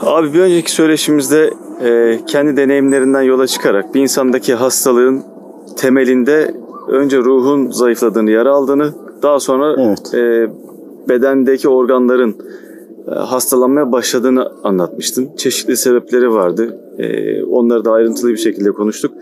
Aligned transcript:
Abi 0.00 0.34
bir 0.34 0.40
önceki 0.40 0.70
söyleşimizde 0.72 1.50
e, 1.84 2.20
kendi 2.26 2.56
deneyimlerinden 2.56 3.22
yola 3.22 3.46
çıkarak 3.46 3.94
bir 3.94 4.00
insandaki 4.00 4.54
hastalığın 4.54 5.22
temelinde 5.76 6.54
önce 6.88 7.18
ruhun 7.18 7.70
zayıfladığını, 7.70 8.30
yara 8.30 8.52
aldığını, 8.52 8.92
daha 9.22 9.40
sonra 9.40 9.76
Evet. 9.78 10.14
e, 10.14 10.50
bedendeki 11.08 11.68
organların 11.68 12.36
e, 13.08 13.10
hastalanmaya 13.10 13.92
başladığını 13.92 14.52
anlatmıştın. 14.64 15.28
Çeşitli 15.36 15.76
sebepleri 15.76 16.32
vardı. 16.32 16.80
E, 16.98 17.42
onları 17.44 17.84
da 17.84 17.92
ayrıntılı 17.92 18.30
bir 18.30 18.36
şekilde 18.36 18.70
konuştuk. 18.72 19.12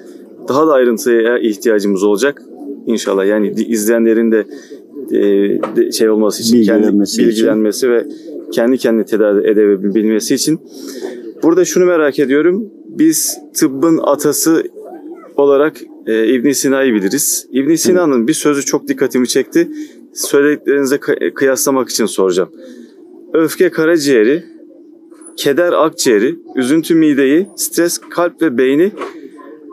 Daha 0.48 0.66
da 0.66 0.72
ayrıntıya 0.72 1.38
ihtiyacımız 1.38 2.02
olacak 2.02 2.42
inşallah. 2.86 3.26
Yani 3.26 3.50
izleyenlerin 3.50 4.32
de, 4.32 4.46
e, 5.14 5.92
şey 5.92 6.10
olması 6.10 6.42
için, 6.42 6.62
kendi 6.62 6.82
Bilgilenmesi 6.82 7.14
için. 7.14 7.28
bilgilenmesi 7.28 7.90
ve 7.90 8.06
kendi 8.52 8.78
kendini 8.78 9.04
tedavi 9.04 9.46
edebilmesi 9.48 10.34
için. 10.34 10.60
Burada 11.42 11.64
şunu 11.64 11.84
merak 11.84 12.18
ediyorum. 12.18 12.70
Biz 12.86 13.38
tıbbın 13.54 14.00
atası 14.02 14.62
olarak 15.36 15.76
e, 16.06 16.26
ibn 16.34 16.50
Sina'yı 16.50 16.94
biliriz. 16.94 17.46
ibn 17.52 17.74
Sina'nın 17.74 18.28
bir 18.28 18.32
sözü 18.32 18.62
çok 18.64 18.88
dikkatimi 18.88 19.28
çekti. 19.28 19.68
Söylediklerinize 20.12 20.96
kı- 20.96 21.34
kıyaslamak 21.34 21.88
için 21.88 22.06
soracağım. 22.06 22.48
Öfke 23.32 23.70
karaciğeri, 23.70 24.44
keder 25.36 25.72
akciğeri, 25.72 26.36
üzüntü 26.56 26.94
mideyi, 26.94 27.46
stres 27.56 27.98
kalp 27.98 28.42
ve 28.42 28.58
beyni, 28.58 28.92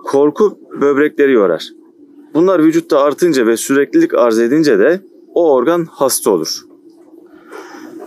korku 0.06 0.58
böbrekleri 0.82 1.32
yorar. 1.32 1.70
Bunlar 2.34 2.64
vücutta 2.64 3.00
artınca 3.00 3.48
ve 3.48 3.58
süreklilik 3.58 4.14
arz 4.14 4.40
edince 4.40 4.80
de 4.80 5.00
o 5.34 5.52
organ 5.52 5.86
hasta 5.92 6.32
olur. 6.32 6.62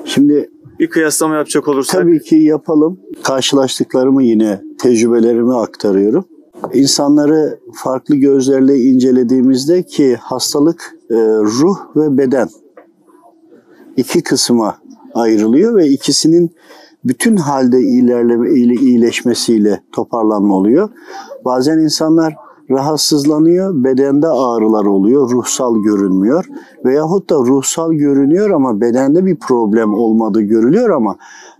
Şimdi 0.04 0.50
Bir 0.80 0.90
kıyaslama 0.90 1.34
yapacak 1.34 1.68
olursak 1.68 2.00
tabii 2.00 2.20
ki 2.20 2.36
yapalım. 2.36 3.00
Karşılaştıklarımı 3.22 4.22
yine 4.22 4.60
tecrübelerimi 4.78 5.54
aktarıyorum. 5.54 6.24
İnsanları 6.72 7.58
farklı 7.74 8.16
gözlerle 8.16 8.78
incelediğimizde 8.78 9.82
ki 9.82 10.16
hastalık 10.16 10.96
e, 11.10 11.14
ruh 11.40 11.76
ve 11.96 12.18
beden 12.18 12.48
iki 13.96 14.22
kısma 14.22 14.78
ayrılıyor 15.14 15.76
ve 15.76 15.88
ikisinin 15.88 16.50
bütün 17.04 17.36
halde 17.36 17.80
ilerleme 17.80 18.50
ile 18.50 18.74
iyileşmesiyle 18.74 19.82
toparlanma 19.92 20.54
oluyor. 20.54 20.88
Bazen 21.44 21.78
insanlar 21.78 22.36
rahatsızlanıyor, 22.70 23.84
bedende 23.84 24.28
ağrılar 24.28 24.84
oluyor, 24.84 25.30
ruhsal 25.30 25.76
görünmüyor. 25.76 26.44
Veyahut 26.84 27.30
da 27.30 27.34
ruhsal 27.34 27.92
görünüyor 27.92 28.50
ama 28.50 28.80
bedende 28.80 29.26
bir 29.26 29.36
problem 29.36 29.94
olmadığı 29.94 30.42
görülüyor 30.42 30.90
ama 30.90 31.16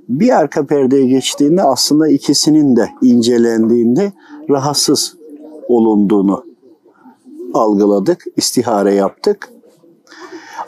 bir 0.08 0.38
arka 0.38 0.66
perdeye 0.66 1.06
geçtiğinde 1.06 1.62
aslında 1.62 2.08
ikisinin 2.08 2.76
de 2.76 2.88
incelendiğinde 3.02 4.12
rahatsız 4.50 5.16
olunduğunu 5.68 6.44
algıladık, 7.54 8.24
istihare 8.36 8.94
yaptık. 8.94 9.48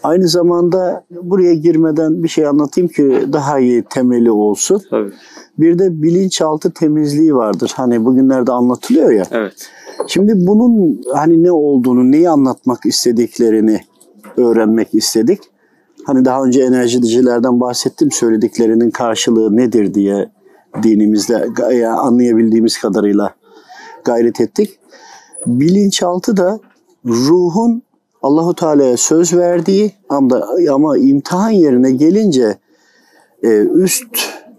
Aynı 0.02 0.28
zamanda 0.28 1.04
buraya 1.22 1.54
girmeden 1.54 2.22
bir 2.22 2.28
şey 2.28 2.46
anlatayım 2.46 2.88
ki 2.88 3.26
daha 3.32 3.58
iyi 3.58 3.84
temeli 3.90 4.30
olsun. 4.30 4.82
tabii. 4.90 5.12
Bir 5.58 5.78
de 5.78 6.02
bilinçaltı 6.02 6.70
temizliği 6.70 7.34
vardır. 7.34 7.72
Hani 7.76 8.04
bugünlerde 8.04 8.52
anlatılıyor 8.52 9.10
ya. 9.10 9.24
Evet. 9.30 9.70
Şimdi 10.06 10.32
bunun 10.36 11.02
hani 11.14 11.42
ne 11.42 11.52
olduğunu, 11.52 12.12
neyi 12.12 12.30
anlatmak 12.30 12.86
istediklerini 12.86 13.80
öğrenmek 14.36 14.94
istedik. 14.94 15.40
Hani 16.04 16.24
daha 16.24 16.44
önce 16.44 16.62
enerjicilerden 16.62 17.60
bahsettim. 17.60 18.10
Söylediklerinin 18.12 18.90
karşılığı 18.90 19.56
nedir 19.56 19.94
diye 19.94 20.30
dinimizde 20.82 21.46
gay- 21.56 21.86
anlayabildiğimiz 21.86 22.78
kadarıyla 22.78 23.34
gayret 24.04 24.40
ettik. 24.40 24.78
Bilinçaltı 25.46 26.36
da 26.36 26.60
ruhun 27.06 27.82
Allahu 28.22 28.54
Teala'ya 28.54 28.96
söz 28.96 29.34
verdiği 29.36 29.92
ama, 30.08 30.46
ama 30.70 30.98
imtihan 30.98 31.50
yerine 31.50 31.90
gelince 31.90 32.58
e, 33.42 33.48
üst 33.58 34.06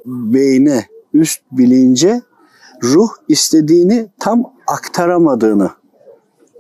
beyne, 0.08 0.86
üst 1.14 1.42
bilince 1.52 2.22
ruh 2.84 3.10
istediğini 3.28 4.08
tam 4.20 4.44
aktaramadığını 4.68 5.70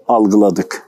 algıladık. 0.07 0.83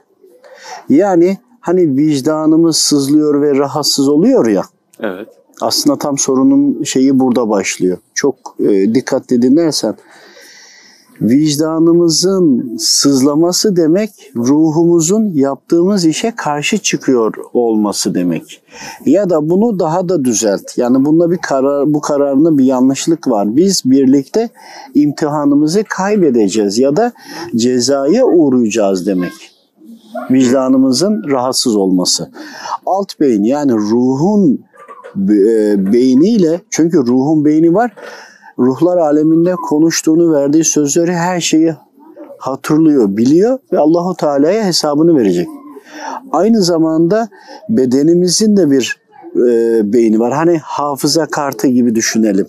Yani 0.90 1.38
hani 1.60 1.98
vicdanımız 1.98 2.78
sızlıyor 2.78 3.42
ve 3.42 3.56
rahatsız 3.56 4.10
oluyor 4.10 4.48
ya. 4.48 4.64
Evet. 5.00 5.28
Aslında 5.62 5.98
tam 5.98 6.18
sorunun 6.18 6.84
şeyi 6.84 7.20
burada 7.20 7.50
başlıyor. 7.50 7.98
Çok 8.14 8.56
e, 8.60 8.94
dikkatli 8.94 9.42
dinlersen 9.42 9.96
vicdanımızın 11.22 12.78
sızlaması 12.78 13.76
demek 13.76 14.10
ruhumuzun 14.36 15.34
yaptığımız 15.34 16.06
işe 16.06 16.34
karşı 16.36 16.78
çıkıyor 16.78 17.34
olması 17.54 18.14
demek. 18.14 18.62
Ya 19.06 19.30
da 19.30 19.50
bunu 19.50 19.80
daha 19.80 20.10
da 20.10 20.26
düzelt. 20.26 20.78
Yani 20.78 21.06
bunda 21.06 21.32
bir 21.32 21.38
karar 21.38 21.94
bu 21.94 22.02
kararında 22.02 22.58
bir 22.58 22.66
yanlışlık 22.66 23.28
var. 23.28 23.56
Biz 23.56 23.82
birlikte 23.86 24.50
imtihanımızı 24.94 25.84
kaybedeceğiz 25.90 26.80
ya 26.80 26.96
da 26.96 27.12
cezaya 27.56 28.26
uğrayacağız 28.26 29.08
demek 29.08 29.34
vicdanımızın 30.32 31.24
rahatsız 31.30 31.76
olması. 31.76 32.32
Alt 32.86 33.20
beyin 33.20 33.44
yani 33.44 33.74
ruhun 33.74 34.60
e, 35.16 35.94
beyniyle 35.94 36.62
çünkü 36.70 36.98
ruhun 36.98 37.46
beyni 37.46 37.74
var. 37.74 37.92
Ruhlar 38.60 38.98
aleminde 38.98 39.56
konuştuğunu, 39.56 40.34
verdiği 40.34 40.64
sözleri 40.64 41.14
her 41.14 41.42
şeyi 41.42 41.76
hatırlıyor, 42.38 43.18
biliyor 43.18 43.60
ve 43.72 43.80
Allahu 43.80 44.16
Teala'ya 44.16 44.66
hesabını 44.66 45.18
verecek. 45.18 45.48
Aynı 46.32 46.62
zamanda 46.64 47.30
bedenimizin 47.70 48.58
de 48.58 48.72
bir 48.72 49.02
e, 49.36 49.94
beyni 49.94 50.20
var. 50.20 50.34
Hani 50.34 50.58
hafıza 50.58 51.26
kartı 51.26 51.68
gibi 51.68 51.96
düşünelim 51.96 52.48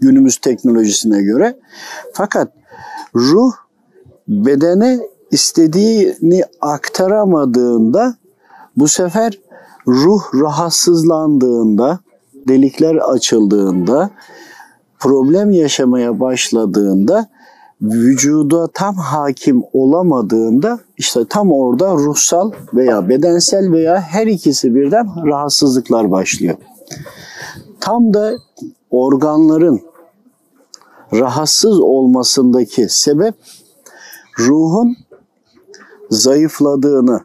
günümüz 0.00 0.36
teknolojisine 0.36 1.22
göre. 1.22 1.56
Fakat 2.12 2.52
ruh 3.14 3.52
bedene 4.28 5.00
istediğini 5.30 6.42
aktaramadığında 6.60 8.14
bu 8.76 8.88
sefer 8.88 9.38
ruh 9.86 10.22
rahatsızlandığında, 10.34 11.98
delikler 12.48 12.96
açıldığında, 12.96 14.10
problem 15.02 15.50
yaşamaya 15.50 16.20
başladığında, 16.20 17.28
vücuda 17.82 18.68
tam 18.74 18.94
hakim 18.94 19.62
olamadığında 19.72 20.78
işte 20.98 21.20
tam 21.30 21.52
orada 21.52 21.94
ruhsal 21.94 22.52
veya 22.74 23.08
bedensel 23.08 23.72
veya 23.72 24.00
her 24.00 24.26
ikisi 24.26 24.74
birden 24.74 25.26
rahatsızlıklar 25.26 26.10
başlıyor. 26.10 26.54
Tam 27.80 28.14
da 28.14 28.32
organların 28.90 29.80
rahatsız 31.12 31.80
olmasındaki 31.80 32.86
sebep 32.88 33.34
ruhun 34.38 34.96
zayıfladığını 36.10 37.20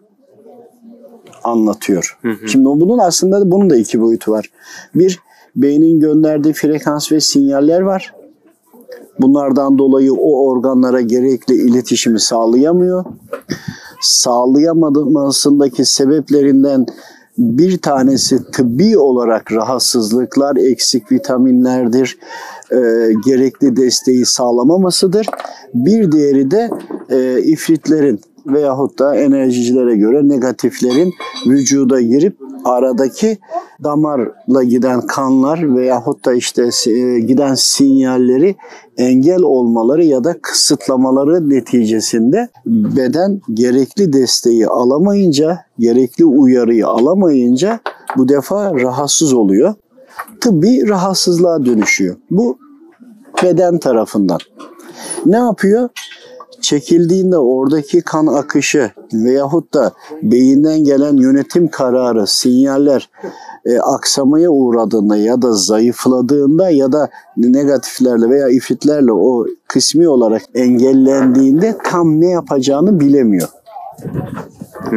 anlatıyor. 1.43 2.19
Şimdi 2.47 2.65
bunun 2.65 2.97
aslında 2.97 3.51
bunun 3.51 3.69
da 3.69 3.75
iki 3.75 4.01
boyutu 4.01 4.31
var. 4.31 4.51
Bir, 4.95 5.19
beynin 5.57 5.99
gönderdiği 5.99 6.53
frekans 6.53 7.11
ve 7.11 7.19
sinyaller 7.19 7.81
var. 7.81 8.13
Bunlardan 9.19 9.77
dolayı 9.77 10.13
o 10.13 10.47
organlara 10.47 11.01
gerekli 11.01 11.55
iletişimi 11.55 12.19
sağlayamıyor. 12.19 13.05
Sağlayamadığındaki 14.01 15.85
sebeplerinden 15.85 16.85
bir 17.37 17.77
tanesi 17.77 18.51
tıbbi 18.51 18.97
olarak 18.97 19.51
rahatsızlıklar, 19.51 20.55
eksik 20.55 21.11
vitaminlerdir, 21.11 22.17
e, 22.71 22.77
gerekli 23.25 23.75
desteği 23.75 24.25
sağlamamasıdır. 24.25 25.27
Bir 25.73 26.11
diğeri 26.11 26.51
de 26.51 26.69
e, 27.09 27.41
ifritlerin 27.41 28.21
veyahut 28.47 28.99
da 28.99 29.15
enerjicilere 29.15 29.95
göre 29.95 30.27
negatiflerin 30.27 31.13
vücuda 31.47 32.01
girip 32.01 32.37
aradaki 32.65 33.37
damarla 33.83 34.63
giden 34.63 35.01
kanlar 35.01 35.75
veyahut 35.75 36.25
da 36.25 36.33
işte 36.33 36.69
e, 36.87 37.19
giden 37.19 37.55
sinyalleri 37.55 38.55
engel 38.97 39.41
olmaları 39.41 40.05
ya 40.05 40.23
da 40.23 40.41
kısıtlamaları 40.41 41.49
neticesinde 41.49 42.49
beden 42.65 43.41
gerekli 43.53 44.13
desteği 44.13 44.67
alamayınca, 44.67 45.59
gerekli 45.79 46.25
uyarıyı 46.25 46.87
alamayınca 46.87 47.79
bu 48.17 48.29
defa 48.29 48.73
rahatsız 48.73 49.33
oluyor. 49.33 49.73
Tıbbi 50.41 50.89
rahatsızlığa 50.89 51.65
dönüşüyor. 51.65 52.15
Bu 52.31 52.57
beden 53.43 53.77
tarafından. 53.77 54.39
Ne 55.25 55.37
yapıyor? 55.37 55.89
Çekildiğinde 56.67 57.37
oradaki 57.37 58.01
kan 58.01 58.27
akışı 58.27 58.91
veyahut 59.13 59.73
da 59.73 59.91
beyinden 60.23 60.83
gelen 60.83 61.17
yönetim 61.17 61.67
kararı, 61.67 62.27
sinyaller 62.27 63.09
e, 63.65 63.79
aksamaya 63.79 64.49
uğradığında 64.49 65.17
ya 65.17 65.41
da 65.41 65.53
zayıfladığında 65.53 66.69
ya 66.69 66.91
da 66.91 67.09
negatiflerle 67.37 68.29
veya 68.29 68.49
ifritlerle 68.49 69.11
o 69.11 69.45
kısmi 69.67 70.07
olarak 70.07 70.41
engellendiğinde 70.55 71.77
tam 71.83 72.21
ne 72.21 72.29
yapacağını 72.29 72.99
bilemiyor. 72.99 73.47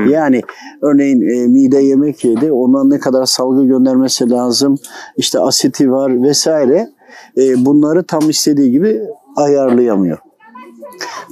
Yani 0.09 0.43
örneğin 0.83 1.23
e, 1.23 1.47
mide 1.47 1.79
yemek 1.79 2.25
yedi, 2.25 2.53
ona 2.53 2.85
ne 2.85 2.99
kadar 2.99 3.27
salgı 3.27 3.65
göndermesi 3.65 4.31
lazım, 4.31 4.79
işte 5.17 5.41
asiti 5.41 5.93
var 5.93 6.23
vesaire. 6.23 6.91
E, 7.37 7.65
bunları 7.65 8.05
tam 8.05 8.31
istediği 8.31 8.71
gibi 8.71 9.01
ayarlayamıyor. 9.37 10.30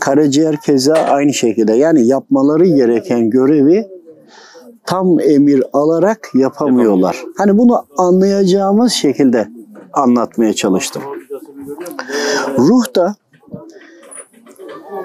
Karaciğer 0.01 0.61
keza 0.61 0.95
aynı 0.95 1.35
şekilde. 1.35 1.73
Yani 1.73 2.07
yapmaları 2.07 2.67
gereken 2.67 3.31
görevi 3.31 3.87
tam 4.87 5.21
emir 5.21 5.63
alarak 5.73 6.31
yapamıyorlar. 6.35 7.25
Hani 7.37 7.59
bunu 7.59 7.87
anlayacağımız 7.97 8.93
şekilde 8.93 9.49
anlatmaya 9.93 10.53
çalıştım. 10.53 11.03
Ruh 12.59 12.95
da 12.97 13.15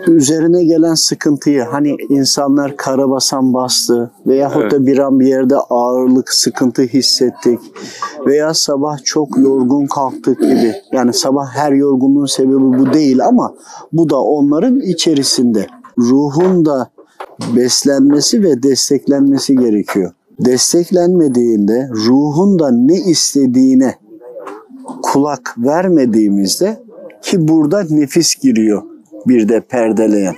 üzerine 0.07 0.63
gelen 0.63 0.94
sıkıntıyı 0.94 1.61
hani 1.61 1.95
insanlar 2.09 2.77
karabasan 2.77 3.53
bastı 3.53 4.11
veyahut 4.27 4.71
da 4.71 4.85
bir 4.85 4.97
an 4.97 5.19
bir 5.19 5.27
yerde 5.27 5.55
ağırlık 5.55 6.29
sıkıntı 6.29 6.81
hissettik 6.81 7.59
veya 8.25 8.53
sabah 8.53 9.03
çok 9.03 9.38
yorgun 9.38 9.88
kalktık 9.88 10.39
gibi. 10.41 10.73
Yani 10.91 11.13
sabah 11.13 11.47
her 11.55 11.71
yorgunluğun 11.71 12.25
sebebi 12.25 12.79
bu 12.79 12.94
değil 12.94 13.25
ama 13.25 13.53
bu 13.94 14.09
da 14.09 14.21
onların 14.21 14.79
içerisinde. 14.79 15.67
Ruhun 15.97 16.65
da 16.65 16.89
beslenmesi 17.55 18.44
ve 18.44 18.63
desteklenmesi 18.63 19.55
gerekiyor. 19.55 20.11
Desteklenmediğinde 20.39 21.89
ruhun 21.94 22.59
da 22.59 22.71
ne 22.71 22.95
istediğine 22.95 23.95
kulak 25.03 25.55
vermediğimizde 25.57 26.79
ki 27.21 27.47
burada 27.47 27.83
nefis 27.89 28.35
giriyor 28.35 28.93
bir 29.28 29.50
de 29.50 29.62
perdeleyen. 29.62 30.36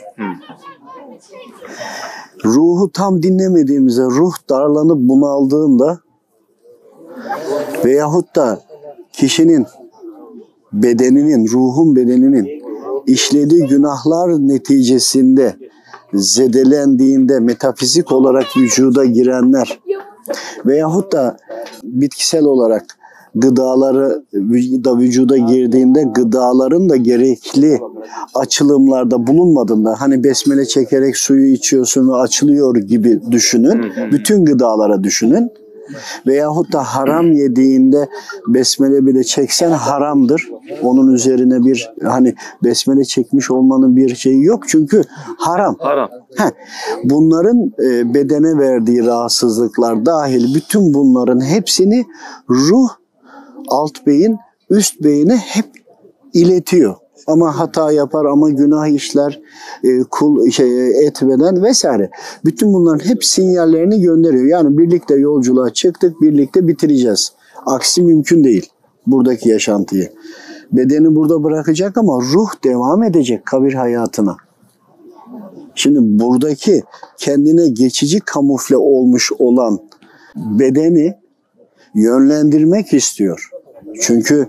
Ruhu 2.46 2.92
tam 2.92 3.24
dinlemediğimizde 3.24 4.04
ruh 4.04 4.34
darlanıp 4.50 4.98
bunaldığında 5.00 6.00
veyahut 7.86 8.36
da 8.36 8.62
kişinin 9.12 9.66
bedeninin, 10.74 11.48
ruhun 11.48 11.96
bedeninin 11.96 12.64
işlediği 13.08 13.68
günahlar 13.68 14.30
neticesinde 14.48 15.56
zedelendiğinde 16.14 17.40
metafizik 17.40 18.12
olarak 18.12 18.58
vücuda 18.58 19.06
girenler 19.06 19.80
veyahut 20.66 21.12
da 21.12 21.38
bitkisel 21.84 22.44
olarak 22.44 22.86
gıdaları 23.36 24.24
da 24.86 24.98
vücuda 24.98 25.38
girdiğinde 25.38 26.04
gıdaların 26.04 26.90
da 26.90 26.96
gerekli 26.96 27.80
açılımlarda 28.36 29.28
bulunmadığında 29.28 30.02
hani 30.02 30.24
besmele 30.24 30.66
çekerek 30.66 31.18
suyu 31.18 31.54
içiyorsun 31.54 32.10
ve 32.10 32.16
açılıyor 32.16 32.76
gibi 32.76 33.22
düşünün. 33.32 33.86
Bütün 34.12 34.46
gıdalara 34.46 35.04
düşünün. 35.04 35.52
Veyahut 36.28 36.74
da 36.74 36.84
haram 36.84 37.32
yediğinde 37.32 38.10
besmele 38.48 39.06
bile 39.06 39.24
çeksen 39.24 39.72
haramdır. 39.72 40.50
Onun 40.84 41.14
üzerine 41.14 41.66
bir 41.66 41.92
hani 42.04 42.36
besmele 42.64 43.06
çekmiş 43.06 43.52
olmanın 43.52 43.96
bir 43.96 44.16
şeyi 44.16 44.44
yok 44.44 44.64
çünkü 44.68 45.02
haram. 45.38 45.76
Haram. 45.80 46.10
Heh, 46.36 46.52
bunların 47.04 47.72
e, 47.84 48.14
bedene 48.14 48.58
verdiği 48.58 49.06
rahatsızlıklar 49.06 50.06
dahil 50.06 50.56
bütün 50.56 50.94
bunların 50.94 51.42
hepsini 51.46 52.06
ruh 52.50 52.90
alt 53.68 54.06
beyin 54.08 54.38
üst 54.70 55.04
beyine 55.04 55.36
hep 55.38 55.66
iletiyor. 56.34 56.96
Ama 57.28 57.60
hata 57.60 57.92
yapar 57.92 58.26
ama 58.26 58.50
günah 58.50 58.88
işler, 58.88 59.42
e, 59.84 60.04
kul 60.12 60.50
şey 60.50 61.08
etmeden 61.08 61.64
vesaire. 61.64 62.10
Bütün 62.46 62.74
bunların 62.74 63.06
hep 63.06 63.26
sinyallerini 63.26 64.02
gönderiyor. 64.02 64.46
Yani 64.46 64.78
birlikte 64.78 65.16
yolculuğa 65.16 65.70
çıktık, 65.70 66.22
birlikte 66.22 66.68
bitireceğiz. 66.68 67.32
Aksi 67.66 68.02
mümkün 68.02 68.44
değil 68.44 68.70
buradaki 69.08 69.50
yaşantıyı. 69.50 70.10
Bedeni 70.72 71.16
burada 71.16 71.44
bırakacak 71.44 71.98
ama 71.98 72.20
ruh 72.34 72.50
devam 72.64 73.04
edecek 73.04 73.46
kabir 73.46 73.74
hayatına. 73.74 74.38
Şimdi 75.76 76.00
buradaki 76.02 76.84
kendine 77.18 77.70
geçici 77.70 78.20
kamufle 78.20 78.78
olmuş 78.78 79.32
olan 79.40 79.80
bedeni 80.36 81.14
yönlendirmek 81.96 82.94
istiyor. 82.94 83.50
Çünkü 84.02 84.48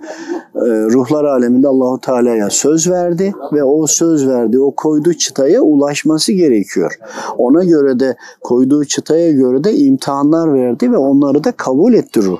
e, 0.54 0.60
ruhlar 0.68 1.24
aleminde 1.24 1.68
Allahu 1.68 2.00
Teala'ya 2.00 2.50
söz 2.50 2.90
verdi 2.90 3.34
ve 3.52 3.64
o 3.64 3.86
söz 3.86 4.28
verdi, 4.28 4.60
o 4.60 4.70
koyduğu 4.70 5.14
çıtaya 5.14 5.60
ulaşması 5.60 6.32
gerekiyor. 6.32 6.98
Ona 7.38 7.64
göre 7.64 8.00
de 8.00 8.16
koyduğu 8.40 8.84
çıtaya 8.84 9.32
göre 9.32 9.64
de 9.64 9.76
imtihanlar 9.76 10.54
verdi 10.54 10.92
ve 10.92 10.96
onları 10.96 11.44
da 11.44 11.52
kabul 11.52 11.94
etti 11.94 12.22
ruh. 12.22 12.38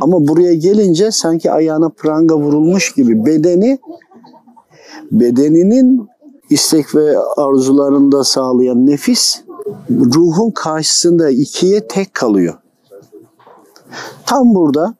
Ama 0.00 0.28
buraya 0.28 0.54
gelince 0.54 1.10
sanki 1.10 1.50
ayağına 1.50 1.88
pranga 1.88 2.36
vurulmuş 2.36 2.92
gibi 2.92 3.26
bedeni 3.26 3.78
bedeninin 5.12 6.08
istek 6.50 6.94
ve 6.94 7.18
arzularında 7.36 8.24
sağlayan 8.24 8.86
nefis 8.86 9.42
ruhun 9.90 10.50
karşısında 10.50 11.30
ikiye 11.30 11.88
tek 11.88 12.14
kalıyor. 12.14 12.54
Tam 14.26 14.54
burada 14.54 14.94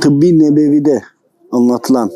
tıbbi 0.00 0.38
nebevide 0.38 1.02
anlatılan, 1.52 2.10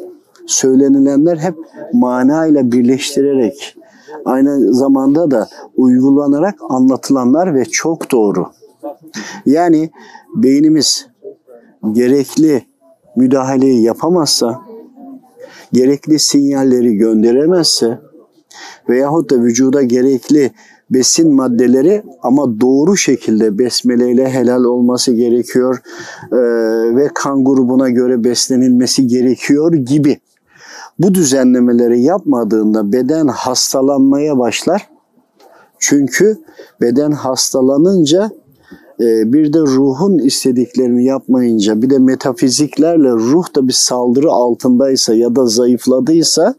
söylenilenler 0.46 1.36
hep 1.36 1.54
manayla 1.92 2.72
birleştirerek 2.72 3.76
aynı 4.24 4.74
zamanda 4.74 5.30
da 5.30 5.48
uygulanarak 5.76 6.54
anlatılanlar 6.68 7.54
ve 7.54 7.64
çok 7.64 8.10
doğru. 8.10 8.46
Yani 9.46 9.90
beynimiz 10.34 11.06
gerekli 11.92 12.62
müdahaleyi 13.16 13.82
yapamazsa, 13.82 14.60
gerekli 15.72 16.18
sinyalleri 16.18 16.96
gönderemezse 16.96 17.98
veyahut 18.88 19.30
da 19.30 19.42
vücuda 19.42 19.82
gerekli 19.82 20.50
besin 20.90 21.34
maddeleri 21.34 22.02
ama 22.22 22.60
doğru 22.60 22.96
şekilde 22.96 23.58
besmeleyle 23.58 24.31
helal 24.31 24.64
olması 24.64 25.12
gerekiyor 25.12 25.82
ee, 26.32 26.37
ve 26.96 27.10
kan 27.14 27.44
grubuna 27.44 27.90
göre 27.90 28.25
beslenilmesi 28.25 29.06
gerekiyor 29.06 29.73
gibi. 29.73 30.20
Bu 30.99 31.14
düzenlemeleri 31.14 32.02
yapmadığında 32.02 32.92
beden 32.92 33.28
hastalanmaya 33.28 34.38
başlar. 34.38 34.88
Çünkü 35.78 36.38
beden 36.80 37.12
hastalanınca 37.12 38.25
e, 38.25 38.50
bir 39.00 39.52
de 39.52 39.59
ruhun 39.59 40.19
istediklerini 40.19 41.04
yapmayınca 41.04 41.83
bir 41.83 41.90
de 41.90 41.99
metafiziklerle 41.99 43.11
ruh 43.11 43.54
da 43.57 43.69
bir 43.69 43.73
saldırı 43.73 44.30
altındaysa 44.30 45.14
ya 45.14 45.37
da 45.37 45.47
zayıfladıysa 45.47 46.54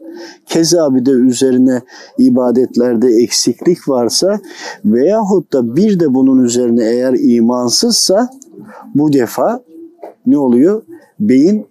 keza 0.46 0.94
bir 0.94 1.06
de 1.06 1.10
üzerine 1.10 1.80
ibadetlerde 2.18 3.08
eksiklik 3.08 3.88
varsa 3.88 4.40
veyahut 4.84 5.52
da 5.52 5.76
bir 5.76 6.00
de 6.00 6.14
bunun 6.14 6.44
üzerine 6.44 6.84
eğer 6.84 7.14
imansızsa 7.18 8.30
bu 8.94 9.12
defa 9.12 9.62
ne 10.26 10.38
oluyor? 10.38 10.82
Beyin 11.20 11.66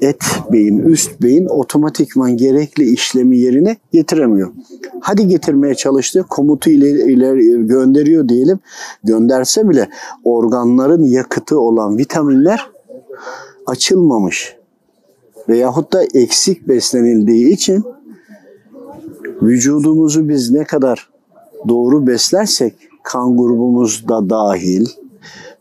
et 0.00 0.24
beyin, 0.52 0.78
üst 0.78 1.22
beyin 1.22 1.46
otomatikman 1.46 2.36
gerekli 2.36 2.84
işlemi 2.84 3.38
yerine 3.38 3.76
getiremiyor. 3.92 4.52
Hadi 5.00 5.28
getirmeye 5.28 5.74
çalıştı, 5.74 6.26
komutu 6.28 6.70
ileri, 6.70 7.12
ileri 7.12 7.66
gönderiyor 7.66 8.28
diyelim. 8.28 8.58
Gönderse 9.04 9.68
bile 9.68 9.88
organların 10.24 11.02
yakıtı 11.02 11.60
olan 11.60 11.98
vitaminler 11.98 12.70
açılmamış. 13.66 14.56
Veyahut 15.48 15.92
da 15.92 16.04
eksik 16.14 16.68
beslenildiği 16.68 17.52
için 17.52 17.84
vücudumuzu 19.42 20.28
biz 20.28 20.50
ne 20.50 20.64
kadar 20.64 21.10
doğru 21.68 22.06
beslersek 22.06 22.74
kan 23.02 23.36
grubumuz 23.36 24.08
da 24.08 24.30
dahil, 24.30 24.86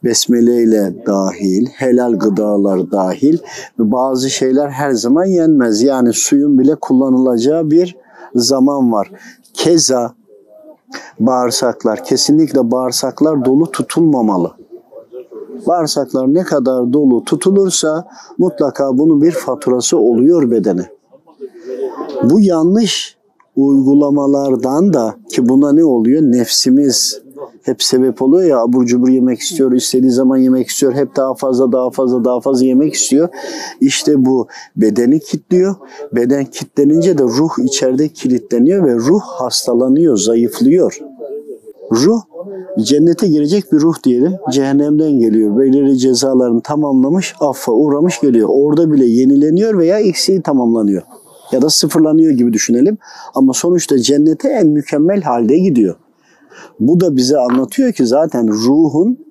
besmele 0.03 0.63
ile 0.63 0.93
dahil, 1.05 1.67
helal 1.67 2.13
gıdalar 2.13 2.91
dahil 2.91 3.37
bazı 3.79 4.29
şeyler 4.29 4.69
her 4.69 4.91
zaman 4.91 5.25
yenmez. 5.25 5.81
Yani 5.81 6.13
suyun 6.13 6.59
bile 6.59 6.75
kullanılacağı 6.75 7.71
bir 7.71 7.97
zaman 8.35 8.91
var. 8.91 9.11
Keza 9.53 10.13
bağırsaklar, 11.19 12.03
kesinlikle 12.03 12.71
bağırsaklar 12.71 13.45
dolu 13.45 13.71
tutulmamalı. 13.71 14.51
Bağırsaklar 15.67 16.33
ne 16.33 16.43
kadar 16.43 16.93
dolu 16.93 17.23
tutulursa 17.23 18.07
mutlaka 18.37 18.97
bunun 18.97 19.21
bir 19.21 19.31
faturası 19.31 19.97
oluyor 19.97 20.51
bedene. 20.51 20.89
Bu 22.23 22.39
yanlış 22.39 23.17
uygulamalardan 23.55 24.93
da 24.93 25.15
ki 25.29 25.49
buna 25.49 25.73
ne 25.73 25.85
oluyor? 25.85 26.21
Nefsimiz 26.21 27.21
hep 27.67 27.83
sebep 27.83 28.21
oluyor 28.21 28.49
ya 28.49 28.59
abur 28.59 28.85
cubur 28.85 29.09
yemek 29.09 29.39
istiyor, 29.39 29.71
istediği 29.71 30.11
zaman 30.11 30.37
yemek 30.37 30.67
istiyor, 30.67 30.93
hep 30.93 31.15
daha 31.15 31.35
fazla 31.35 31.71
daha 31.71 31.89
fazla 31.89 32.23
daha 32.25 32.39
fazla 32.39 32.65
yemek 32.65 32.93
istiyor. 32.93 33.29
İşte 33.81 34.25
bu 34.25 34.47
bedeni 34.75 35.19
kilitliyor. 35.19 35.75
Beden 36.15 36.45
kilitlenince 36.45 37.17
de 37.17 37.23
ruh 37.23 37.49
içeride 37.63 38.09
kilitleniyor 38.09 38.85
ve 38.85 38.95
ruh 38.95 39.21
hastalanıyor, 39.21 40.17
zayıflıyor. 40.17 40.99
Ruh 41.91 42.21
cennete 42.79 43.27
girecek 43.27 43.71
bir 43.71 43.79
ruh 43.79 44.03
diyelim. 44.03 44.33
Cehennemden 44.51 45.11
geliyor. 45.11 45.59
Belirli 45.59 45.97
cezalarını 45.97 46.61
tamamlamış, 46.61 47.35
affa 47.39 47.71
uğramış 47.71 48.19
geliyor. 48.21 48.49
Orada 48.51 48.91
bile 48.91 49.05
yenileniyor 49.05 49.77
veya 49.77 49.99
eksiği 49.99 50.41
tamamlanıyor. 50.41 51.01
Ya 51.51 51.61
da 51.61 51.69
sıfırlanıyor 51.69 52.31
gibi 52.31 52.53
düşünelim. 52.53 52.97
Ama 53.35 53.53
sonuçta 53.53 53.99
cennete 53.99 54.49
en 54.49 54.67
mükemmel 54.67 55.21
halde 55.21 55.57
gidiyor. 55.57 55.95
Bu 56.79 56.99
da 56.99 57.15
bize 57.15 57.37
anlatıyor 57.37 57.93
ki 57.93 58.05
zaten 58.05 58.47
ruhun 58.47 59.27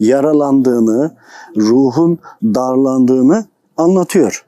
yaralandığını, 0.00 1.16
ruhun 1.56 2.18
darlandığını 2.42 3.44
anlatıyor. 3.76 4.46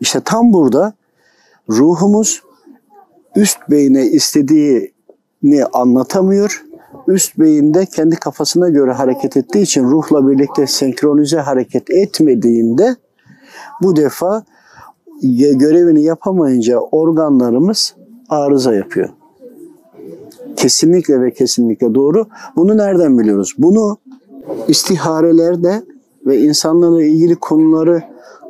İşte 0.00 0.20
tam 0.20 0.52
burada 0.52 0.92
ruhumuz 1.70 2.42
üst 3.36 3.58
beyne 3.70 4.06
istediğini 4.06 5.64
anlatamıyor. 5.72 6.64
Üst 7.08 7.38
beyinde 7.38 7.86
kendi 7.86 8.16
kafasına 8.16 8.68
göre 8.68 8.92
hareket 8.92 9.36
ettiği 9.36 9.62
için 9.62 9.84
ruhla 9.84 10.28
birlikte 10.28 10.66
senkronize 10.66 11.38
hareket 11.38 11.90
etmediğinde 11.90 12.96
bu 13.82 13.96
defa 13.96 14.44
görevini 15.54 16.02
yapamayınca 16.02 16.78
organlarımız 16.78 17.94
arıza 18.28 18.74
yapıyor. 18.74 19.08
Kesinlikle 20.58 21.20
ve 21.20 21.30
kesinlikle 21.30 21.94
doğru. 21.94 22.26
Bunu 22.56 22.76
nereden 22.76 23.18
biliyoruz? 23.18 23.54
Bunu 23.58 23.98
istiharelerde 24.68 25.82
ve 26.26 26.38
insanlarla 26.38 27.04
ilgili 27.04 27.36
konuları 27.36 28.02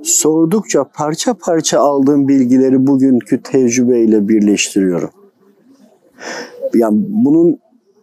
sordukça 0.02 0.84
parça 0.84 1.34
parça 1.34 1.80
aldığım 1.80 2.28
bilgileri 2.28 2.86
bugünkü 2.86 3.42
tecrübeyle 3.42 4.28
birleştiriyorum. 4.28 5.10
Yani 6.74 7.04
bunun 7.08 7.58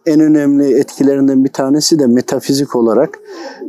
en 0.06 0.20
önemli 0.20 0.78
etkilerinden 0.78 1.44
bir 1.44 1.52
tanesi 1.52 1.98
de 1.98 2.06
metafizik 2.06 2.76
olarak 2.76 3.18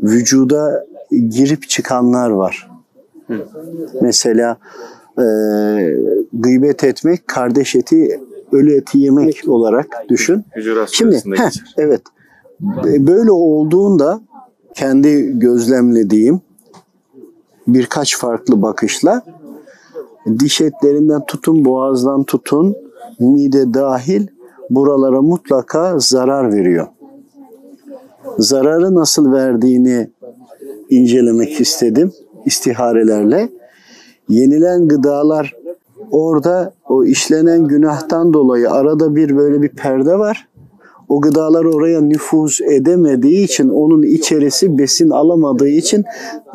vücuda 0.04 0.86
girip 1.12 1.70
çıkanlar 1.70 2.30
var. 2.30 2.72
Mesela 4.02 4.58
e, 5.20 5.26
gıybet 6.34 6.84
etmek, 6.84 7.28
kardeş 7.28 7.76
eti, 7.76 8.20
ölü 8.52 8.78
eti 8.78 9.00
yemek 9.00 9.44
olarak 9.48 10.06
düşün. 10.10 10.46
Hücurat 10.56 10.90
Şimdi 10.92 11.24
heh, 11.36 11.50
evet 11.78 12.02
böyle 13.00 13.32
olduğunda 13.32 14.22
kendi 14.76 15.40
gözlemlediğim 15.40 16.42
birkaç 17.68 18.18
farklı 18.18 18.62
bakışla 18.62 19.22
diş 20.40 20.62
etlerinden 20.62 21.26
tutun, 21.26 21.66
boğazdan 21.66 22.24
tutun, 22.24 22.76
mide 23.20 23.74
dahil 23.74 24.28
buralara 24.70 25.22
mutlaka 25.22 26.00
zarar 26.00 26.54
veriyor. 26.54 26.88
Zararı 28.38 28.96
nasıl 28.96 29.32
verdiğini 29.32 30.10
incelemek 30.90 31.62
istedim 31.62 32.12
istiharelerle. 32.46 33.50
Yenilen 34.30 34.88
gıdalar 34.88 35.56
orada 36.12 36.74
o 36.90 37.06
işlenen 37.06 37.68
günahtan 37.68 38.34
dolayı 38.34 38.72
arada 38.72 39.16
bir 39.16 39.38
böyle 39.38 39.62
bir 39.62 39.70
perde 39.70 40.20
var. 40.20 40.48
O 41.10 41.22
gıdalar 41.22 41.66
oraya 41.66 42.02
nüfuz 42.02 42.60
edemediği 42.62 43.44
için 43.46 43.70
onun 43.70 44.04
içerisi 44.04 44.78
besin 44.78 45.10
alamadığı 45.10 45.68
için 45.70 46.04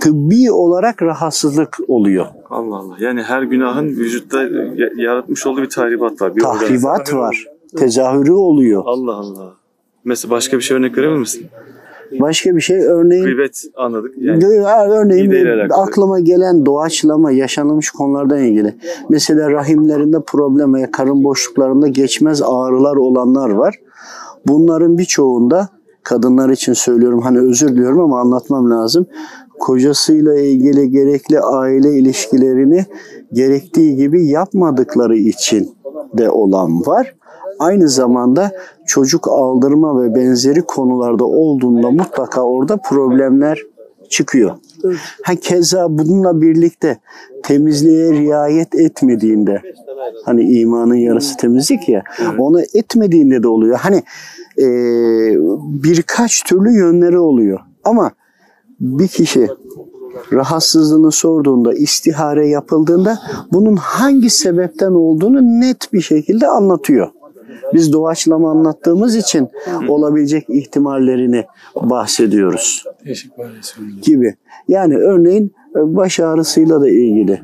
tıbbi 0.00 0.52
olarak 0.52 1.02
rahatsızlık 1.02 1.78
oluyor. 1.88 2.26
Allah 2.50 2.76
Allah. 2.76 2.94
Yani 3.00 3.22
her 3.22 3.42
günahın 3.42 3.86
vücutta 3.86 4.42
ya- 4.42 4.90
yaratmış 4.96 5.46
olduğu 5.46 5.62
bir 5.62 5.68
tahribat 5.70 6.22
var. 6.22 6.36
Bir 6.36 6.40
Tahribat 6.42 7.14
var. 7.14 7.44
Tezahürü 7.76 8.32
oluyor. 8.32 8.82
Allah 8.86 9.14
Allah. 9.14 9.54
Mesela 10.04 10.30
başka 10.30 10.56
bir 10.56 10.62
şey 10.62 10.76
örnek 10.76 10.98
verebilir 10.98 11.18
misin? 11.18 11.46
Başka 12.20 12.56
bir 12.56 12.60
şey 12.60 12.86
örneğin 12.86 13.24
Gıybet 13.24 13.64
anladık. 13.76 14.14
Yani 14.18 14.54
Ya 14.54 14.86
örneğin 14.86 15.68
aklıma 15.70 16.20
gelen 16.20 16.66
doğaçlama 16.66 17.30
yaşanmış 17.30 17.90
konulardan 17.90 18.38
ilgili. 18.38 18.74
Mesela 19.10 19.50
rahimlerinde 19.50 20.16
problem 20.26 20.74
veya 20.74 20.90
karın 20.90 21.24
boşluklarında 21.24 21.88
geçmez 21.88 22.42
ağrılar 22.42 22.96
olanlar 22.96 23.50
var. 23.50 23.74
Bunların 24.46 24.98
birçoğunda 24.98 25.68
kadınlar 26.04 26.50
için 26.50 26.72
söylüyorum 26.72 27.20
hani 27.20 27.38
özür 27.38 27.68
diliyorum 27.68 28.00
ama 28.00 28.20
anlatmam 28.20 28.70
lazım. 28.70 29.06
Kocasıyla 29.60 30.34
ilgili 30.34 30.90
gerekli 30.90 31.40
aile 31.40 31.98
ilişkilerini 31.98 32.86
gerektiği 33.32 33.96
gibi 33.96 34.26
yapmadıkları 34.26 35.16
için 35.16 35.70
de 36.18 36.30
olan 36.30 36.86
var. 36.86 37.14
Aynı 37.58 37.88
zamanda 37.88 38.50
çocuk 38.86 39.28
aldırma 39.28 40.02
ve 40.02 40.14
benzeri 40.14 40.62
konularda 40.62 41.24
olduğunda 41.24 41.90
mutlaka 41.90 42.42
orada 42.42 42.76
problemler 42.76 43.58
çıkıyor. 44.12 44.56
Ha 45.22 45.34
keza 45.34 45.86
bununla 45.90 46.40
birlikte 46.40 46.98
temizliğe 47.42 48.12
riayet 48.12 48.74
etmediğinde 48.74 49.62
hani 50.24 50.42
imanın 50.42 50.94
yarısı 50.94 51.36
temizlik 51.36 51.88
ya 51.88 52.02
onu 52.38 52.60
etmediğinde 52.74 53.42
de 53.42 53.48
oluyor. 53.48 53.78
Hani 53.78 54.02
e, 54.58 54.66
birkaç 55.84 56.42
türlü 56.42 56.70
yönleri 56.78 57.18
oluyor. 57.18 57.60
Ama 57.84 58.10
bir 58.80 59.08
kişi 59.08 59.48
rahatsızlığını 60.32 61.12
sorduğunda, 61.12 61.74
istihare 61.74 62.48
yapıldığında 62.48 63.18
bunun 63.52 63.76
hangi 63.76 64.30
sebepten 64.30 64.90
olduğunu 64.90 65.60
net 65.60 65.92
bir 65.92 66.00
şekilde 66.00 66.46
anlatıyor. 66.48 67.10
Biz 67.74 67.92
doğaçlama 67.92 68.50
anlattığımız 68.50 69.16
için 69.16 69.48
olabilecek 69.88 70.50
ihtimallerini 70.50 71.44
bahsediyoruz 71.76 72.84
gibi. 74.02 74.34
Yani 74.68 74.96
örneğin 74.96 75.52
e, 75.76 75.96
baş 75.96 76.20
ağrısıyla 76.20 76.80
da 76.80 76.88
ilgili 76.88 77.40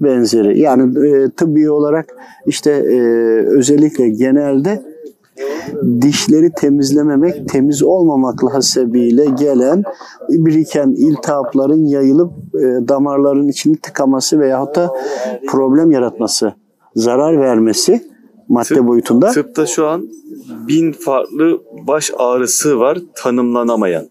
benzeri. 0.00 0.60
Yani 0.60 1.06
e, 1.08 1.30
tıbbi 1.30 1.70
olarak 1.70 2.16
işte 2.46 2.70
e, 2.70 3.00
özellikle 3.46 4.08
genelde 4.08 4.82
dişleri 6.00 6.50
temizlememek, 6.52 7.48
temiz 7.48 7.82
olmamakla 7.82 8.54
hasebiyle 8.54 9.24
gelen 9.24 9.82
biriken 10.28 10.94
iltihapların 10.96 11.84
yayılıp 11.84 12.32
e, 12.54 12.88
damarların 12.88 13.48
içini 13.48 13.76
tıkaması 13.76 14.40
veyahut 14.40 14.76
da 14.76 14.90
problem 15.48 15.90
yaratması, 15.90 16.52
zarar 16.94 17.40
vermesi 17.40 18.00
madde 18.48 18.64
Tıp- 18.74 18.86
boyutunda. 18.86 19.30
tıpta 19.30 19.66
şu 19.66 19.86
an 19.86 20.08
bin 20.68 20.92
farklı 20.92 21.60
baş 21.86 22.12
ağrısı 22.18 22.78
var 22.80 22.98
tanımlanamayan. 23.14 24.04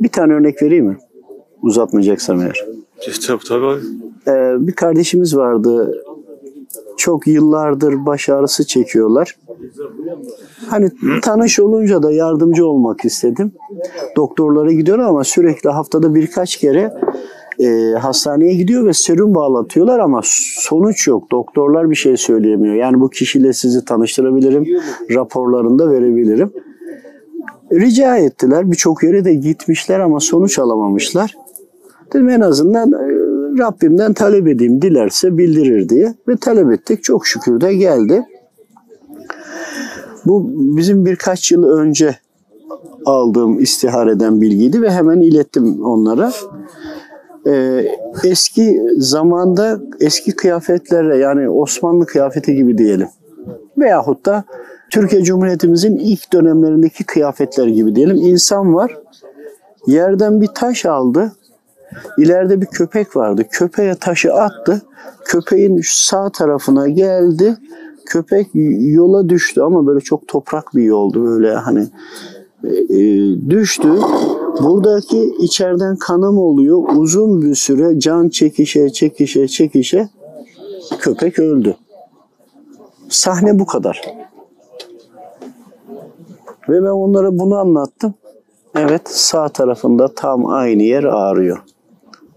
Bir 0.00 0.08
tane 0.08 0.32
örnek 0.32 0.62
vereyim 0.62 0.84
mi? 0.86 0.98
Uzatmayacaksam 1.62 2.40
eğer. 2.40 2.64
Tabii 3.26 3.44
tabii. 3.48 3.80
Ee, 4.28 4.66
bir 4.66 4.72
kardeşimiz 4.72 5.36
vardı. 5.36 6.02
Çok 6.96 7.26
yıllardır 7.26 8.06
baş 8.06 8.28
ağrısı 8.28 8.66
çekiyorlar. 8.66 9.36
Hani 10.68 10.90
tanış 11.22 11.60
olunca 11.60 12.02
da 12.02 12.12
yardımcı 12.12 12.66
olmak 12.66 13.04
istedim. 13.04 13.52
Doktorlara 14.16 14.72
gidiyor 14.72 14.98
ama 14.98 15.24
sürekli 15.24 15.70
haftada 15.70 16.14
birkaç 16.14 16.56
kere 16.56 16.94
e, 17.58 17.94
hastaneye 17.98 18.54
gidiyor 18.54 18.86
ve 18.86 18.92
serum 18.92 19.34
bağlatıyorlar 19.34 19.98
ama 19.98 20.20
sonuç 20.58 21.08
yok. 21.08 21.30
Doktorlar 21.30 21.90
bir 21.90 21.96
şey 21.96 22.16
söyleyemiyor. 22.16 22.74
Yani 22.74 23.00
bu 23.00 23.10
kişiyle 23.10 23.52
sizi 23.52 23.84
tanıştırabilirim, 23.84 24.66
raporlarını 25.10 25.78
da 25.78 25.90
verebilirim. 25.90 26.52
Rica 27.72 28.16
ettiler. 28.16 28.70
Birçok 28.70 29.02
yere 29.02 29.24
de 29.24 29.34
gitmişler 29.34 30.00
ama 30.00 30.20
sonuç 30.20 30.58
alamamışlar. 30.58 31.34
Dedim 32.12 32.28
en 32.28 32.40
azından 32.40 32.92
e, 32.92 33.26
Rabbimden 33.58 34.12
talep 34.12 34.48
edeyim 34.48 34.82
dilerse 34.82 35.38
bildirir 35.38 35.88
diye 35.88 36.14
ve 36.28 36.36
talep 36.36 36.72
ettik. 36.72 37.02
Çok 37.02 37.26
şükür 37.26 37.60
de 37.60 37.74
geldi. 37.74 38.24
Bu 40.26 40.50
bizim 40.76 41.06
birkaç 41.06 41.52
yıl 41.52 41.64
önce 41.64 42.16
aldığım 43.04 43.60
istihareden 43.60 44.40
bilgiydi 44.40 44.82
ve 44.82 44.90
hemen 44.90 45.20
ilettim 45.20 45.84
onlara. 45.84 46.32
Ee, 47.46 47.88
eski 48.24 48.82
zamanda 48.98 49.80
eski 50.00 50.36
kıyafetlerle 50.36 51.16
yani 51.16 51.50
Osmanlı 51.50 52.06
kıyafeti 52.06 52.54
gibi 52.54 52.78
diyelim 52.78 53.08
veyahut 53.78 54.26
da 54.26 54.44
Türkiye 54.90 55.22
Cumhuriyetimizin 55.22 55.96
ilk 55.96 56.32
dönemlerindeki 56.32 57.04
kıyafetler 57.04 57.66
gibi 57.66 57.96
diyelim. 57.96 58.16
İnsan 58.16 58.74
var. 58.74 58.98
Yerden 59.86 60.40
bir 60.40 60.46
taş 60.46 60.86
aldı. 60.86 61.32
İleride 62.18 62.60
bir 62.60 62.66
köpek 62.66 63.16
vardı. 63.16 63.44
Köpeğe 63.50 63.94
taşı 63.94 64.32
attı. 64.34 64.82
Köpeğin 65.24 65.80
sağ 65.84 66.30
tarafına 66.30 66.88
geldi. 66.88 67.56
köpek 68.06 68.46
yola 68.80 69.28
düştü 69.28 69.60
ama 69.60 69.86
böyle 69.86 70.00
çok 70.00 70.28
toprak 70.28 70.74
bir 70.74 70.82
yoldu 70.82 71.24
böyle 71.24 71.54
hani 71.54 71.86
e, 72.64 73.00
düştü. 73.50 73.88
Buradaki 74.60 75.34
içeriden 75.40 75.96
kanama 75.96 76.40
oluyor. 76.40 76.82
Uzun 76.96 77.42
bir 77.42 77.54
süre 77.54 78.00
can 78.00 78.28
çekişe 78.28 78.90
çekişe 78.90 79.48
çekişe 79.48 80.08
köpek 80.98 81.38
öldü. 81.38 81.76
Sahne 83.08 83.58
bu 83.58 83.66
kadar. 83.66 84.02
Ve 86.68 86.82
ben 86.82 86.86
onlara 86.90 87.38
bunu 87.38 87.56
anlattım. 87.56 88.14
Evet 88.78 89.02
sağ 89.04 89.48
tarafında 89.48 90.14
tam 90.14 90.46
aynı 90.46 90.82
yer 90.82 91.04
ağrıyor. 91.04 91.58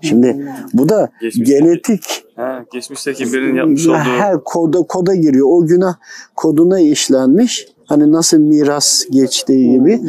Şimdi 0.02 0.54
bu 0.74 0.90
da 0.90 1.10
Geçmiş- 1.22 1.50
genetik 1.50 2.04
Ha, 2.36 2.66
geçmişteki 2.74 3.34
birinin 3.34 3.56
yapmış 3.56 3.88
olduğu 3.88 3.98
her 3.98 4.44
koda 4.44 4.82
koda 4.82 5.16
giriyor. 5.16 5.48
O 5.52 5.66
günah 5.66 5.96
koduna 6.36 6.80
işlenmiş. 6.80 7.68
Hani 7.90 8.12
nasıl 8.12 8.38
miras 8.38 9.06
geçtiği 9.12 9.72
gibi 9.72 10.02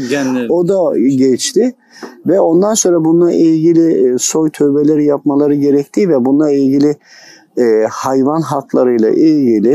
o 0.50 0.68
da 0.68 0.98
geçti. 0.98 1.74
Ve 2.26 2.40
ondan 2.40 2.74
sonra 2.74 3.04
bununla 3.04 3.32
ilgili 3.32 4.14
e, 4.14 4.18
soy 4.18 4.50
tövbeleri 4.50 5.04
yapmaları 5.04 5.54
gerektiği 5.54 6.08
ve 6.08 6.24
bununla 6.24 6.50
ilgili 6.50 6.96
e, 7.58 7.86
hayvan 7.90 8.40
haklarıyla 8.40 9.10
ilgili 9.10 9.72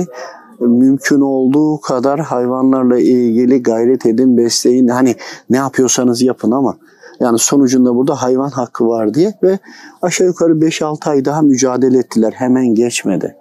e, 0.61 0.65
mümkün 0.65 1.21
olduğu 1.21 1.81
kadar 1.81 2.19
hayvanlarla 2.19 2.99
ilgili 2.99 3.63
gayret 3.63 4.05
edin, 4.05 4.37
besleyin. 4.37 4.87
Hani 4.87 5.15
ne 5.49 5.57
yapıyorsanız 5.57 6.21
yapın 6.21 6.51
ama 6.51 6.77
yani 7.19 7.39
sonucunda 7.39 7.95
burada 7.95 8.15
hayvan 8.15 8.49
hakkı 8.49 8.87
var 8.87 9.13
diye 9.13 9.33
ve 9.43 9.59
aşağı 10.01 10.27
yukarı 10.27 10.53
5-6 10.53 11.09
ay 11.09 11.25
daha 11.25 11.41
mücadele 11.41 11.97
ettiler. 11.97 12.33
Hemen 12.35 12.75
geçmedi. 12.75 13.35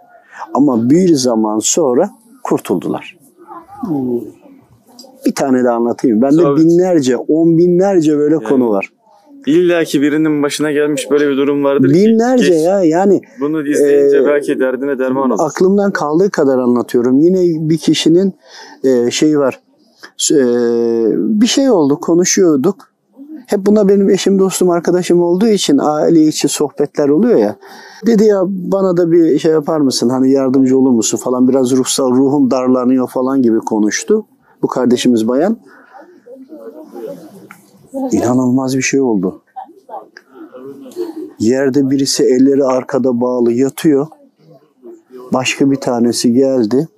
Ama 0.54 0.90
bir 0.90 1.14
zaman 1.14 1.58
sonra 1.58 2.10
kurtuldular. 2.42 3.16
Bir 5.26 5.34
tane 5.34 5.64
de 5.64 5.70
anlatayım. 5.70 6.22
Bende 6.22 6.42
Tabii. 6.42 6.60
binlerce, 6.60 7.16
on 7.16 7.58
binlerce 7.58 8.18
böyle 8.18 8.36
konu 8.36 8.70
var. 8.70 8.90
İlla 9.46 9.84
ki 9.84 10.02
birinin 10.02 10.42
başına 10.42 10.72
gelmiş 10.72 11.10
böyle 11.10 11.28
bir 11.28 11.36
durum 11.36 11.64
vardır 11.64 11.88
ki. 11.88 11.94
Binlerce 11.94 12.48
geç- 12.48 12.62
ya 12.64 12.84
yani 12.84 13.20
Bunu 13.40 13.68
izleyince 13.68 14.16
Ee, 14.16 14.26
belki 14.26 14.58
derdine 14.60 14.98
derman 14.98 15.30
olur. 15.30 15.40
aklımdan 15.42 15.90
kaldığı 15.90 16.30
kadar 16.30 16.58
anlatıyorum. 16.58 17.18
Yine 17.18 17.68
bir 17.70 17.78
kişinin 17.78 18.32
e, 18.84 19.10
şeyi 19.10 19.38
var. 19.38 19.60
E, 20.32 20.36
bir 21.40 21.46
şey 21.46 21.70
oldu, 21.70 21.98
konuşuyorduk. 22.00 22.76
Hep 23.46 23.66
buna 23.66 23.88
benim 23.88 24.10
eşim, 24.10 24.38
dostum, 24.38 24.70
arkadaşım 24.70 25.22
olduğu 25.22 25.46
için 25.46 25.78
aile 25.82 26.22
içi 26.22 26.48
sohbetler 26.48 27.08
oluyor 27.08 27.38
ya. 27.38 27.56
Dedi 28.06 28.24
ya 28.24 28.42
bana 28.46 28.96
da 28.96 29.10
bir 29.12 29.38
şey 29.38 29.52
yapar 29.52 29.80
mısın? 29.80 30.08
Hani 30.08 30.30
yardımcı 30.32 30.78
olur 30.78 30.90
musun 30.90 31.18
falan. 31.18 31.48
Biraz 31.48 31.72
ruhsal, 31.72 32.10
ruhum 32.10 32.50
darlanıyor 32.50 33.08
falan 33.08 33.42
gibi 33.42 33.58
konuştu. 33.58 34.26
Bu 34.64 34.68
kardeşimiz 34.68 35.28
bayan. 35.28 35.56
İnanılmaz 38.12 38.76
bir 38.76 38.82
şey 38.82 39.00
oldu. 39.00 39.42
Yerde 41.38 41.90
birisi 41.90 42.22
elleri 42.24 42.64
arkada 42.64 43.20
bağlı 43.20 43.52
yatıyor. 43.52 44.06
Başka 45.32 45.70
bir 45.70 45.76
tanesi 45.76 46.32
geldi. 46.32 46.88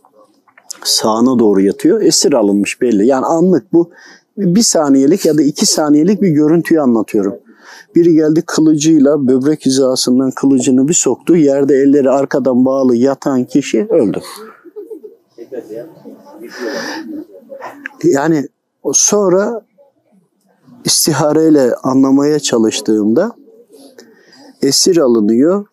Sağına 0.84 1.38
doğru 1.38 1.60
yatıyor. 1.60 2.02
Esir 2.02 2.32
alınmış 2.32 2.80
belli. 2.80 3.06
Yani 3.06 3.26
anlık 3.26 3.72
bu 3.72 3.90
bir 4.36 4.62
saniyelik 4.62 5.26
ya 5.26 5.38
da 5.38 5.42
iki 5.42 5.66
saniyelik 5.66 6.22
bir 6.22 6.30
görüntüyü 6.30 6.80
anlatıyorum. 6.80 7.34
Biri 7.94 8.14
geldi 8.14 8.42
kılıcıyla 8.46 9.28
böbrek 9.28 9.66
hizasından 9.66 10.30
kılıcını 10.30 10.88
bir 10.88 10.94
soktu. 10.94 11.36
Yerde 11.36 11.74
elleri 11.74 12.10
arkadan 12.10 12.64
bağlı 12.64 12.96
yatan 12.96 13.44
kişi 13.44 13.86
öldü. 13.90 14.20
Yani 18.04 18.48
sonra 18.92 19.62
istihareyle 20.84 21.74
anlamaya 21.74 22.38
çalıştığımda 22.38 23.32
esir 24.62 24.96
alınıyor. 24.96 25.66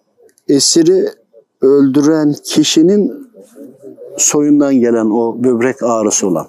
Esiri 0.48 1.10
öldüren 1.62 2.36
kişinin 2.44 3.24
soyundan 4.18 4.76
gelen 4.76 5.06
o 5.06 5.44
böbrek 5.44 5.84
ağrısı 5.84 6.28
olan. 6.28 6.48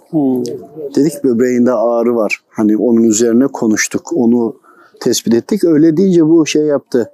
Dedik 0.96 1.24
böbreğinde 1.24 1.72
ağrı 1.72 2.16
var. 2.16 2.40
Hani 2.48 2.76
onun 2.76 3.02
üzerine 3.02 3.46
konuştuk. 3.46 4.12
Onu 4.14 4.56
tespit 5.00 5.34
ettik. 5.34 5.64
Öyle 5.64 5.96
deyince 5.96 6.26
bu 6.26 6.46
şey 6.46 6.62
yaptı. 6.62 7.10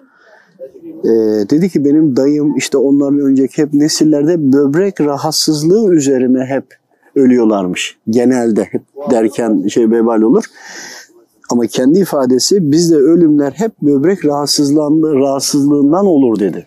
Ee, 1.04 1.08
dedi 1.50 1.68
ki 1.68 1.84
benim 1.84 2.16
dayım 2.16 2.56
işte 2.56 2.78
onların 2.78 3.20
önceki 3.20 3.62
hep 3.62 3.74
nesillerde 3.74 4.52
böbrek 4.52 5.00
rahatsızlığı 5.00 5.94
üzerine 5.94 6.44
hep 6.44 6.79
ölüyorlarmış. 7.14 7.98
Genelde 8.10 8.64
hep 8.64 8.82
derken 9.10 9.66
şey 9.66 9.90
vebal 9.90 10.22
olur. 10.22 10.44
Ama 11.50 11.66
kendi 11.66 11.98
ifadesi 11.98 12.72
bizde 12.72 12.96
ölümler 12.96 13.52
hep 13.52 13.72
böbrek 13.82 14.24
rahatsızlığından 14.24 16.06
olur 16.06 16.38
dedi. 16.38 16.66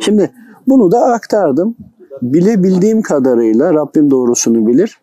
Şimdi 0.00 0.30
bunu 0.66 0.92
da 0.92 1.00
aktardım. 1.00 1.76
Bilebildiğim 2.22 3.02
kadarıyla 3.02 3.74
Rabbim 3.74 4.10
doğrusunu 4.10 4.66
bilir. 4.66 4.98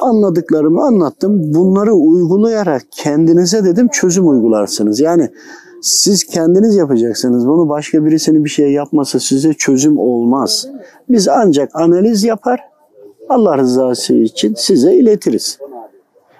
Anladıklarımı 0.00 0.82
anlattım. 0.82 1.54
Bunları 1.54 1.92
uygulayarak 1.92 2.82
kendinize 2.90 3.64
dedim 3.64 3.88
çözüm 3.88 4.28
uygularsınız. 4.28 5.00
Yani 5.00 5.30
siz 5.82 6.24
kendiniz 6.24 6.76
yapacaksınız. 6.76 7.46
Bunu 7.46 7.68
başka 7.68 8.04
birisinin 8.04 8.44
bir 8.44 8.50
şey 8.50 8.72
yapması 8.72 9.20
size 9.20 9.54
çözüm 9.54 9.98
olmaz. 9.98 10.68
Biz 11.08 11.28
ancak 11.28 11.70
analiz 11.74 12.24
yapar, 12.24 12.60
Allah 13.28 13.58
rızası 13.58 14.14
için 14.14 14.54
size 14.56 14.94
iletiriz. 14.94 15.58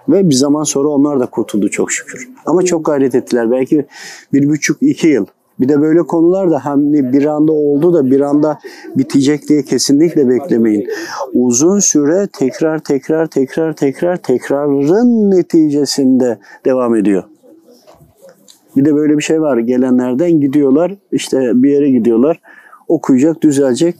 Ve 0.08 0.28
bir 0.28 0.34
zaman 0.34 0.62
sonra 0.62 0.88
onlar 0.88 1.20
da 1.20 1.26
kurtuldu 1.26 1.68
çok 1.68 1.92
şükür. 1.92 2.28
Ama 2.46 2.62
çok 2.62 2.84
gayret 2.84 3.14
ettiler. 3.14 3.50
Belki 3.50 3.86
bir 4.32 4.48
buçuk 4.48 4.82
iki 4.82 5.08
yıl. 5.08 5.26
Bir 5.60 5.68
de 5.68 5.80
böyle 5.80 6.02
konular 6.02 6.50
da 6.50 6.64
hem 6.64 6.92
bir 6.92 7.24
anda 7.24 7.52
oldu 7.52 7.94
da 7.94 8.10
bir 8.10 8.20
anda 8.20 8.58
bitecek 8.96 9.48
diye 9.48 9.62
kesinlikle 9.62 10.28
beklemeyin. 10.28 10.88
Uzun 11.34 11.78
süre 11.78 12.28
tekrar 12.38 12.78
tekrar 12.78 13.26
tekrar 13.26 13.72
tekrar 13.72 14.16
tekrarın 14.16 15.30
neticesinde 15.30 16.38
devam 16.64 16.94
ediyor. 16.94 17.24
Bir 18.78 18.84
de 18.84 18.94
böyle 18.94 19.18
bir 19.18 19.22
şey 19.22 19.40
var. 19.40 19.58
Gelenlerden 19.58 20.40
gidiyorlar 20.40 20.94
işte 21.12 21.50
bir 21.54 21.70
yere 21.70 21.90
gidiyorlar. 21.90 22.40
Okuyacak, 22.88 23.42
düzelecek. 23.42 23.94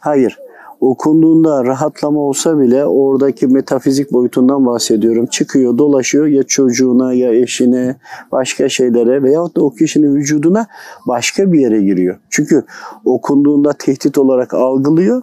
Hayır. 0.00 0.38
Okunduğunda 0.80 1.64
rahatlama 1.64 2.20
olsa 2.20 2.60
bile 2.60 2.84
oradaki 2.84 3.46
metafizik 3.46 4.12
boyutundan 4.12 4.66
bahsediyorum. 4.66 5.26
Çıkıyor, 5.26 5.78
dolaşıyor 5.78 6.26
ya 6.26 6.42
çocuğuna 6.42 7.12
ya 7.12 7.34
eşine, 7.34 7.96
başka 8.32 8.68
şeylere 8.68 9.22
veyahut 9.22 9.56
da 9.56 9.62
o 9.62 9.70
kişinin 9.70 10.14
vücuduna 10.14 10.66
başka 11.06 11.52
bir 11.52 11.60
yere 11.60 11.82
giriyor. 11.82 12.16
Çünkü 12.30 12.64
okunduğunda 13.04 13.72
tehdit 13.72 14.18
olarak 14.18 14.54
algılıyor. 14.54 15.22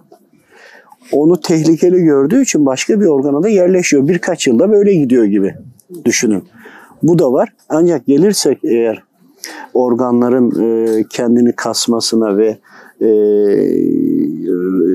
Onu 1.12 1.42
tehlikeli 1.42 2.04
gördüğü 2.04 2.42
için 2.42 2.66
başka 2.66 3.02
bir 3.02 3.06
organa 3.06 3.44
da 3.44 3.50
yerleşiyor. 3.50 4.08
Birkaç 4.08 4.48
yılda 4.48 4.72
böyle 4.72 4.94
gidiyor 4.94 5.24
gibi 5.24 5.56
düşünün. 6.06 6.44
Bu 7.08 7.20
da 7.20 7.34
var. 7.34 7.54
Ancak 7.70 8.06
gelirsek 8.06 8.60
eğer 8.64 9.04
organların 9.74 10.52
e, 10.62 11.04
kendini 11.10 11.56
kasmasına 11.56 12.38
ve 12.38 12.58
e, 13.02 13.10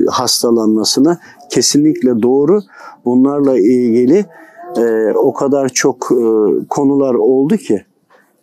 hastalanmasına 0.09 1.19
kesinlikle 1.49 2.21
doğru. 2.21 2.61
Bunlarla 3.05 3.59
ilgili 3.59 4.25
e, 4.77 5.13
o 5.15 5.33
kadar 5.33 5.69
çok 5.69 6.11
e, 6.11 6.25
konular 6.69 7.13
oldu 7.13 7.57
ki 7.57 7.85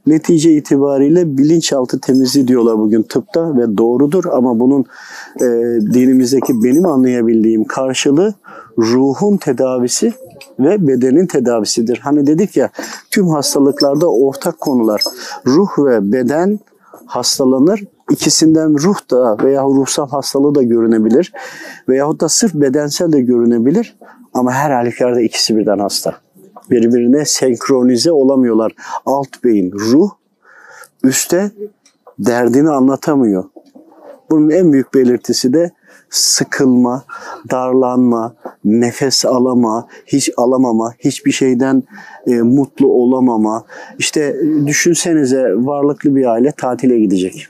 netice 0.07 0.53
itibariyle 0.53 1.39
bilinçaltı 1.39 2.01
temizliği 2.01 2.49
diyorlar 2.49 2.79
bugün 2.79 3.03
tıpta 3.03 3.57
ve 3.57 3.77
doğrudur 3.79 4.25
ama 4.33 4.61
bunun 4.61 4.85
e, 5.41 5.47
dinimizdeki 5.95 6.53
benim 6.65 6.87
anlayabildiğim 6.87 7.65
karşılığı 7.65 8.35
ruhun 8.79 9.37
tedavisi 9.37 10.13
ve 10.61 10.87
bedenin 10.89 11.27
tedavisidir. 11.27 11.99
Hani 11.99 12.27
dedik 12.27 12.57
ya 12.57 12.71
tüm 13.11 13.29
hastalıklarda 13.29 14.07
ortak 14.13 14.61
konular 14.61 15.03
ruh 15.47 15.79
ve 15.79 16.13
beden 16.13 16.59
hastalanır. 17.07 17.85
İkisinden 18.11 18.79
ruh 18.79 19.11
da 19.11 19.45
veya 19.45 19.63
ruhsal 19.63 20.09
hastalığı 20.09 20.55
da 20.55 20.63
görünebilir. 20.63 21.33
Veyahut 21.89 22.21
da 22.21 22.29
sırf 22.29 22.55
bedensel 22.55 23.13
de 23.13 23.21
görünebilir. 23.21 23.97
Ama 24.35 24.53
her 24.53 24.71
halükarda 24.71 25.21
ikisi 25.21 25.57
birden 25.57 25.79
hasta. 25.79 26.15
Birbirine 26.71 27.25
senkronize 27.25 28.13
olamıyorlar. 28.13 28.73
Alt 29.07 29.45
beyin, 29.45 29.73
ruh, 29.73 30.11
üstte 31.05 31.51
derdini 32.19 32.71
anlatamıyor. 32.71 33.45
Bunun 34.31 34.51
en 34.51 34.73
büyük 34.73 34.95
belirtisi 34.95 35.53
de 35.53 35.71
sıkılma, 36.11 37.05
darlanma, 37.51 38.35
nefes 38.65 39.25
alama, 39.25 39.87
hiç 40.07 40.31
alamama, 40.37 40.95
hiçbir 40.99 41.33
şeyden 41.33 41.83
e, 42.27 42.43
mutlu 42.43 42.89
olamama. 42.89 43.65
İşte 43.99 44.21
e, 44.21 44.67
düşünsenize 44.67 45.55
varlıklı 45.57 46.17
bir 46.17 46.27
aile 46.27 46.53
tatile 46.53 46.99
gidecek. 46.99 47.47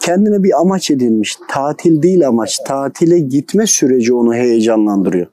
kendine 0.00 0.42
bir 0.42 0.60
amaç 0.60 0.90
edinmiş. 0.90 1.38
Tatil 1.48 2.02
değil 2.02 2.28
amaç. 2.28 2.58
Tatile 2.66 3.18
gitme 3.18 3.66
süreci 3.66 4.14
onu 4.14 4.34
heyecanlandırıyor. 4.34 5.26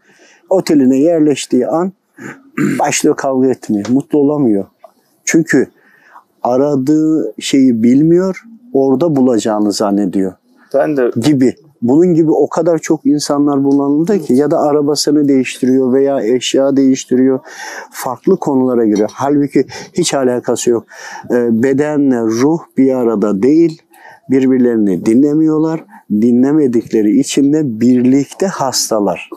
Oteline 0.49 0.97
yerleştiği 0.97 1.67
an 1.67 1.91
başlıyor 2.79 3.15
kavga 3.15 3.47
etmeye. 3.47 3.83
Mutlu 3.89 4.19
olamıyor. 4.19 4.65
Çünkü 5.25 5.67
aradığı 6.43 7.33
şeyi 7.39 7.83
bilmiyor, 7.83 8.43
orada 8.73 9.15
bulacağını 9.15 9.71
zannediyor 9.71 10.33
Ben 10.73 10.97
de 10.97 11.11
gibi. 11.21 11.55
Bunun 11.81 12.13
gibi 12.13 12.31
o 12.31 12.49
kadar 12.49 12.77
çok 12.77 13.05
insanlar 13.05 13.63
bulundu 13.63 14.17
ki 14.17 14.33
ya 14.33 14.51
da 14.51 14.59
arabasını 14.59 15.27
değiştiriyor 15.27 15.93
veya 15.93 16.21
eşya 16.21 16.77
değiştiriyor. 16.77 17.39
Farklı 17.91 18.37
konulara 18.37 18.85
giriyor. 18.85 19.09
Halbuki 19.13 19.65
hiç 19.93 20.13
alakası 20.13 20.69
yok. 20.69 20.85
Ee, 21.31 21.63
bedenle 21.63 22.21
ruh 22.21 22.59
bir 22.77 22.93
arada 22.93 23.43
değil. 23.43 23.81
Birbirlerini 24.29 25.05
dinlemiyorlar. 25.05 25.85
Dinlemedikleri 26.11 27.19
için 27.19 27.53
de 27.53 27.79
birlikte 27.79 28.47
hastalar. 28.47 29.29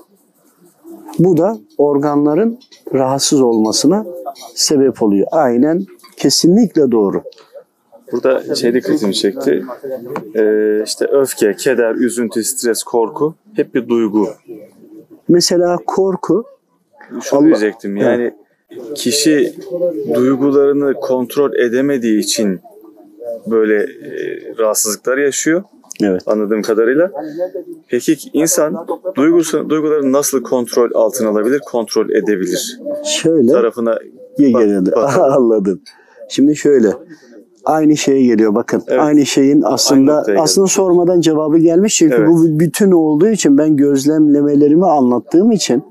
Bu 1.18 1.36
da 1.36 1.58
organların 1.78 2.58
rahatsız 2.94 3.40
olmasına 3.40 4.06
sebep 4.54 5.02
oluyor. 5.02 5.26
Aynen 5.30 5.86
kesinlikle 6.16 6.90
doğru. 6.90 7.22
Burada 8.12 8.54
şey 8.54 8.74
dikkatimi 8.74 9.14
çekti. 9.14 9.64
Ee, 10.34 10.82
işte 10.86 11.06
öfke, 11.06 11.54
keder, 11.56 11.94
üzüntü, 11.94 12.44
stres, 12.44 12.82
korku 12.82 13.34
hep 13.54 13.74
bir 13.74 13.88
duygu. 13.88 14.28
Mesela 15.28 15.76
korku 15.86 16.44
Şunu 17.22 17.40
Allah- 17.40 17.46
diyecektim 17.46 17.96
yani 17.96 18.34
kişi 18.94 19.54
duygularını 20.14 20.94
kontrol 20.94 21.54
edemediği 21.54 22.20
için 22.20 22.60
böyle 23.46 23.76
e, 23.82 24.08
rahatsızlıklar 24.58 25.18
yaşıyor 25.18 25.62
evet 26.02 26.22
anladığım 26.26 26.62
kadarıyla. 26.62 27.10
Peki 27.88 28.16
insan 28.32 28.86
duygusu, 29.16 29.70
duygularını 29.70 30.12
nasıl 30.12 30.42
kontrol 30.42 30.90
altına 30.94 31.28
alabilir, 31.28 31.60
kontrol 31.70 32.10
edebilir? 32.10 32.78
şöyle 33.04 33.52
Tarafına 33.52 33.98
Bak- 34.38 34.94
bakalım. 34.94 35.32
Anladım. 35.32 35.80
Şimdi 36.28 36.56
şöyle. 36.56 36.88
Aynı 37.64 37.96
şeye 37.96 38.22
geliyor 38.26 38.54
bakın. 38.54 38.82
Evet. 38.88 39.00
Aynı 39.00 39.26
şeyin 39.26 39.62
aslında 39.64 40.22
geldik. 40.26 40.40
aslında 40.42 40.66
sormadan 40.66 41.20
cevabı 41.20 41.58
gelmiş 41.58 41.96
çünkü 41.96 42.14
Evet. 42.14 42.28
bu 42.28 42.58
bütün 42.60 42.90
olduğu 42.90 43.28
için 43.28 43.58
ben 43.58 43.76
gözlemlemelerimi 43.76 44.86
anlattığım 44.86 45.52
için 45.52 45.82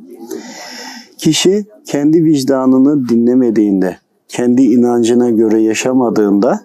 kişi 1.17 1.65
kendi 1.85 2.23
vicdanını 2.23 3.09
dinlemediğinde, 3.09 3.97
kendi 4.27 4.61
inancına 4.61 5.29
göre 5.29 5.61
yaşamadığında 5.61 6.59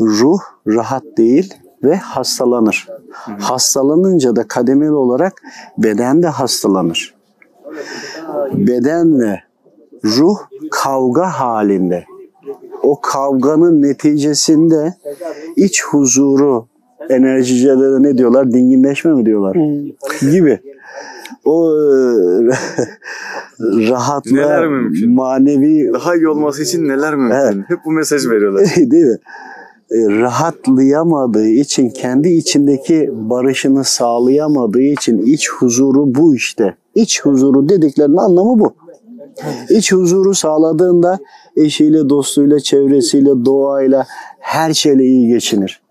ruh 0.00 0.38
rahat 0.66 1.02
değil 1.18 1.54
ve 1.84 1.96
hastalanır. 1.96 2.88
Hastalanınca 3.38 4.36
da 4.36 4.48
kademeli 4.48 4.92
olarak 4.92 5.42
beden 5.78 6.22
de 6.22 6.26
hastalanır. 6.28 7.14
Bedenle 8.52 9.42
ruh 10.04 10.36
kavga 10.70 11.26
halinde. 11.26 12.04
O 12.82 13.00
kavganın 13.00 13.82
neticesinde 13.82 14.94
iç 15.56 15.84
huzuru, 15.84 16.66
enerjicilerde 17.10 18.02
ne 18.02 18.18
diyorlar? 18.18 18.52
Dinginleşme 18.52 19.14
mi 19.14 19.26
diyorlar? 19.26 19.56
Gibi. 20.20 20.60
O 21.44 21.72
e, 21.76 21.88
mümkün? 24.68 25.14
manevi 25.14 25.92
daha 25.92 26.16
iyi 26.16 26.28
olması 26.28 26.62
için 26.62 26.88
neler 26.88 27.14
mümkün? 27.14 27.36
Evet. 27.36 27.54
Hep 27.68 27.78
bu 27.84 27.90
mesaj 27.90 28.26
veriyorlar. 28.26 28.62
değil 28.76 29.04
mi? 29.04 29.18
E, 29.90 29.98
rahatlayamadığı 30.20 31.48
için 31.48 31.90
kendi 31.90 32.28
içindeki 32.28 33.10
barışını 33.12 33.84
sağlayamadığı 33.84 34.82
için 34.82 35.22
iç 35.22 35.50
huzuru 35.50 36.14
bu 36.14 36.34
işte. 36.34 36.74
İç 36.94 37.22
huzuru 37.22 37.68
dediklerinin 37.68 38.16
anlamı 38.16 38.60
bu. 38.60 38.74
İç 39.70 39.92
huzuru 39.92 40.34
sağladığında 40.34 41.18
eşiyle, 41.56 42.08
dostuyla, 42.08 42.60
çevresiyle, 42.60 43.44
doğayla 43.44 44.06
her 44.38 44.74
şeyle 44.74 45.04
iyi 45.04 45.28
geçinir. 45.28 45.82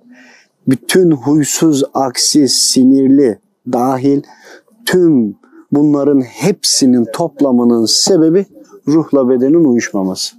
Bütün 0.67 1.11
huysuz, 1.11 1.83
aksiz, 1.93 2.53
sinirli 2.53 3.39
dahil 3.71 4.21
tüm 4.85 5.35
bunların 5.71 6.21
hepsinin 6.21 7.05
toplamının 7.13 7.85
sebebi 7.85 8.45
ruhla 8.87 9.29
bedenin 9.29 9.63
uyuşmaması. 9.63 10.35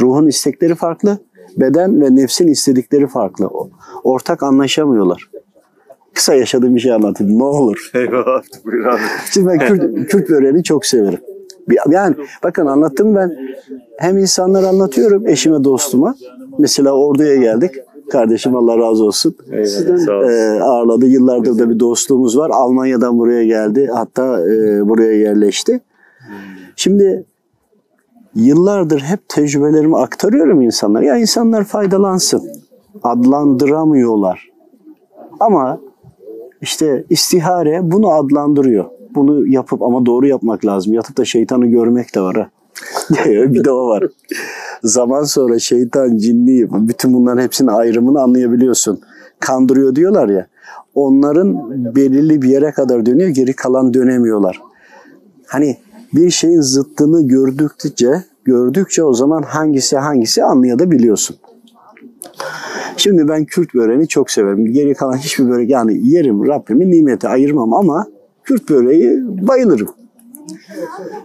Ruhun 0.00 0.26
istekleri 0.26 0.74
farklı, 0.74 1.18
beden 1.56 2.00
ve 2.00 2.14
nefsin 2.14 2.48
istedikleri 2.48 3.06
farklı. 3.06 3.50
Ortak 4.04 4.42
anlaşamıyorlar. 4.42 5.30
Kısa 6.14 6.34
yaşadığım 6.34 6.74
bir 6.74 6.80
şey 6.80 6.92
anlatayım 6.92 7.38
ne 7.38 7.44
olur. 7.44 7.90
Eyvah 7.94 8.42
buyur 8.64 8.84
abi. 8.84 9.00
Şimdi 9.30 9.46
ben 9.48 9.58
Kürt, 9.58 10.10
Kürt 10.10 10.30
böreğini 10.30 10.62
çok 10.62 10.86
severim. 10.86 11.20
Yani 11.90 12.14
bakın 12.42 12.66
anlattım 12.66 13.14
ben 13.14 13.36
hem 13.98 14.18
insanlara 14.18 14.68
anlatıyorum 14.68 15.26
eşime 15.26 15.64
dostuma. 15.64 16.14
Mesela 16.58 16.92
orduya 16.92 17.36
geldik. 17.36 17.70
Kardeşim 18.10 18.56
Allah 18.56 18.78
razı 18.78 19.04
olsun. 19.04 19.34
Ol. 20.08 20.30
Ee, 20.30 20.60
ağırladı. 20.60 21.06
Yıllardır 21.06 21.58
da 21.58 21.70
bir 21.70 21.80
dostluğumuz 21.80 22.38
var. 22.38 22.50
Almanya'dan 22.50 23.18
buraya 23.18 23.44
geldi. 23.44 23.90
Hatta 23.94 24.40
e, 24.40 24.88
buraya 24.88 25.12
yerleşti. 25.12 25.80
Şimdi 26.76 27.24
yıllardır 28.34 29.00
hep 29.00 29.28
tecrübelerimi 29.28 29.96
aktarıyorum 29.96 30.62
insanlara. 30.62 31.04
Ya 31.04 31.16
insanlar 31.16 31.64
faydalansın. 31.64 32.42
Adlandıramıyorlar. 33.02 34.48
Ama 35.40 35.80
işte 36.60 37.04
istihare 37.10 37.80
bunu 37.82 38.10
adlandırıyor. 38.10 38.84
Bunu 39.14 39.46
yapıp 39.46 39.82
ama 39.82 40.06
doğru 40.06 40.26
yapmak 40.26 40.66
lazım. 40.66 40.92
Yatıp 40.92 41.18
da 41.18 41.24
şeytanı 41.24 41.66
görmek 41.66 42.14
de 42.14 42.20
var 42.20 42.36
ha. 42.36 42.50
bir 43.26 43.64
de 43.64 43.70
o 43.70 43.88
var. 43.88 44.04
Zaman 44.84 45.22
sonra 45.22 45.58
şeytan, 45.58 46.18
cinni, 46.18 46.68
bütün 46.88 47.14
bunların 47.14 47.42
hepsinin 47.42 47.68
ayrımını 47.68 48.20
anlayabiliyorsun. 48.20 49.00
Kandırıyor 49.40 49.94
diyorlar 49.94 50.28
ya. 50.28 50.46
Onların 50.94 51.70
belirli 51.96 52.42
bir 52.42 52.48
yere 52.48 52.72
kadar 52.72 53.06
dönüyor, 53.06 53.28
geri 53.28 53.52
kalan 53.52 53.94
dönemiyorlar. 53.94 54.62
Hani 55.46 55.76
bir 56.14 56.30
şeyin 56.30 56.60
zıttını 56.60 57.26
gördükçe, 57.26 58.24
gördükçe 58.44 59.04
o 59.04 59.14
zaman 59.14 59.42
hangisi 59.42 59.96
hangisi 59.96 60.44
anlayabiliyorsun. 60.44 61.36
Şimdi 62.96 63.28
ben 63.28 63.44
Kürt 63.44 63.74
böreğini 63.74 64.08
çok 64.08 64.30
severim. 64.30 64.72
Geri 64.72 64.94
kalan 64.94 65.16
hiçbir 65.16 65.48
börek 65.48 65.70
yani 65.70 66.08
yerim 66.08 66.46
Rabbimin 66.46 66.90
nimeti 66.90 67.28
ayırmam 67.28 67.74
ama 67.74 68.06
Kürt 68.44 68.70
böreği 68.70 69.22
bayılırım. 69.48 69.88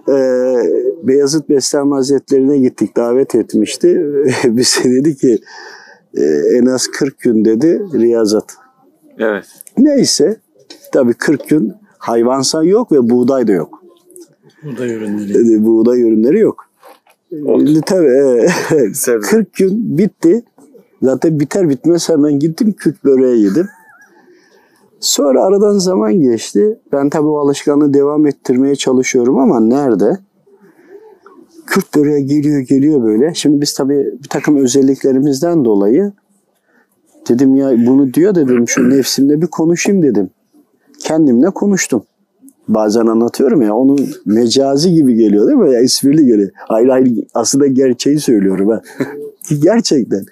Ee, 0.09 0.55
Beyazıt 1.03 1.49
Beslenme 1.49 1.95
Hazretleri'ne 1.95 2.57
gittik 2.57 2.97
davet 2.97 3.35
etmişti. 3.35 4.05
Bize 4.45 4.83
dedi 4.83 5.15
ki 5.15 5.37
e, 6.17 6.23
en 6.57 6.65
az 6.65 6.87
40 6.87 7.19
gün 7.19 7.45
dedi 7.45 7.81
riyazat. 7.93 8.55
Evet. 9.19 9.45
Neyse 9.77 10.37
tabii 10.91 11.13
40 11.13 11.49
gün 11.49 11.73
hayvansal 11.97 12.65
yok 12.65 12.91
ve 12.91 13.09
buğday 13.09 13.47
da 13.47 13.51
yok. 13.51 13.83
Buğday 14.63 14.93
ürünleri. 14.93 15.33
Dedi, 15.33 15.65
buğday 15.65 16.01
ürünleri 16.01 16.39
yok. 16.39 16.65
E, 17.31 17.81
Tabii 17.85 18.07
e, 18.07 18.47
Sebze. 18.93 19.29
40 19.29 19.53
gün 19.53 19.97
bitti. 19.97 20.43
Zaten 21.01 21.39
biter 21.39 21.69
bitmez 21.69 22.09
hemen 22.09 22.39
gittim 22.39 22.71
Kürt 22.71 23.03
böreği 23.03 23.43
yedim. 23.43 23.67
Sonra 25.03 25.43
aradan 25.43 25.77
zaman 25.77 26.21
geçti. 26.21 26.79
Ben 26.91 27.09
tabii 27.09 27.27
o 27.27 27.37
alışkanlığı 27.37 27.93
devam 27.93 28.27
ettirmeye 28.27 28.75
çalışıyorum 28.75 29.39
ama 29.39 29.59
nerede? 29.59 30.17
Kürt 31.65 31.95
böreği 31.95 32.25
geliyor 32.25 32.59
geliyor 32.59 33.03
böyle. 33.03 33.33
Şimdi 33.33 33.61
biz 33.61 33.73
tabii 33.73 34.13
bir 34.23 34.29
takım 34.29 34.57
özelliklerimizden 34.57 35.65
dolayı 35.65 36.11
dedim 37.29 37.55
ya 37.55 37.71
bunu 37.87 38.13
diyor 38.13 38.35
dedim 38.35 38.67
şu 38.67 38.89
nefsimle 38.89 39.41
bir 39.41 39.47
konuşayım 39.47 40.01
dedim. 40.01 40.29
Kendimle 40.99 41.49
konuştum. 41.49 42.03
Bazen 42.67 43.07
anlatıyorum 43.07 43.61
ya 43.61 43.75
onun 43.75 44.09
mecazi 44.25 44.93
gibi 44.93 45.15
geliyor 45.15 45.47
değil 45.47 45.57
mi? 45.57 45.73
Ya 45.73 45.81
esprili 45.81 46.25
geliyor. 46.25 46.49
Hayır 46.55 46.87
hayır 46.87 47.25
aslında 47.33 47.67
gerçeği 47.67 48.19
söylüyorum 48.19 48.69
ha. 48.69 48.81
Gerçekten. 49.63 50.25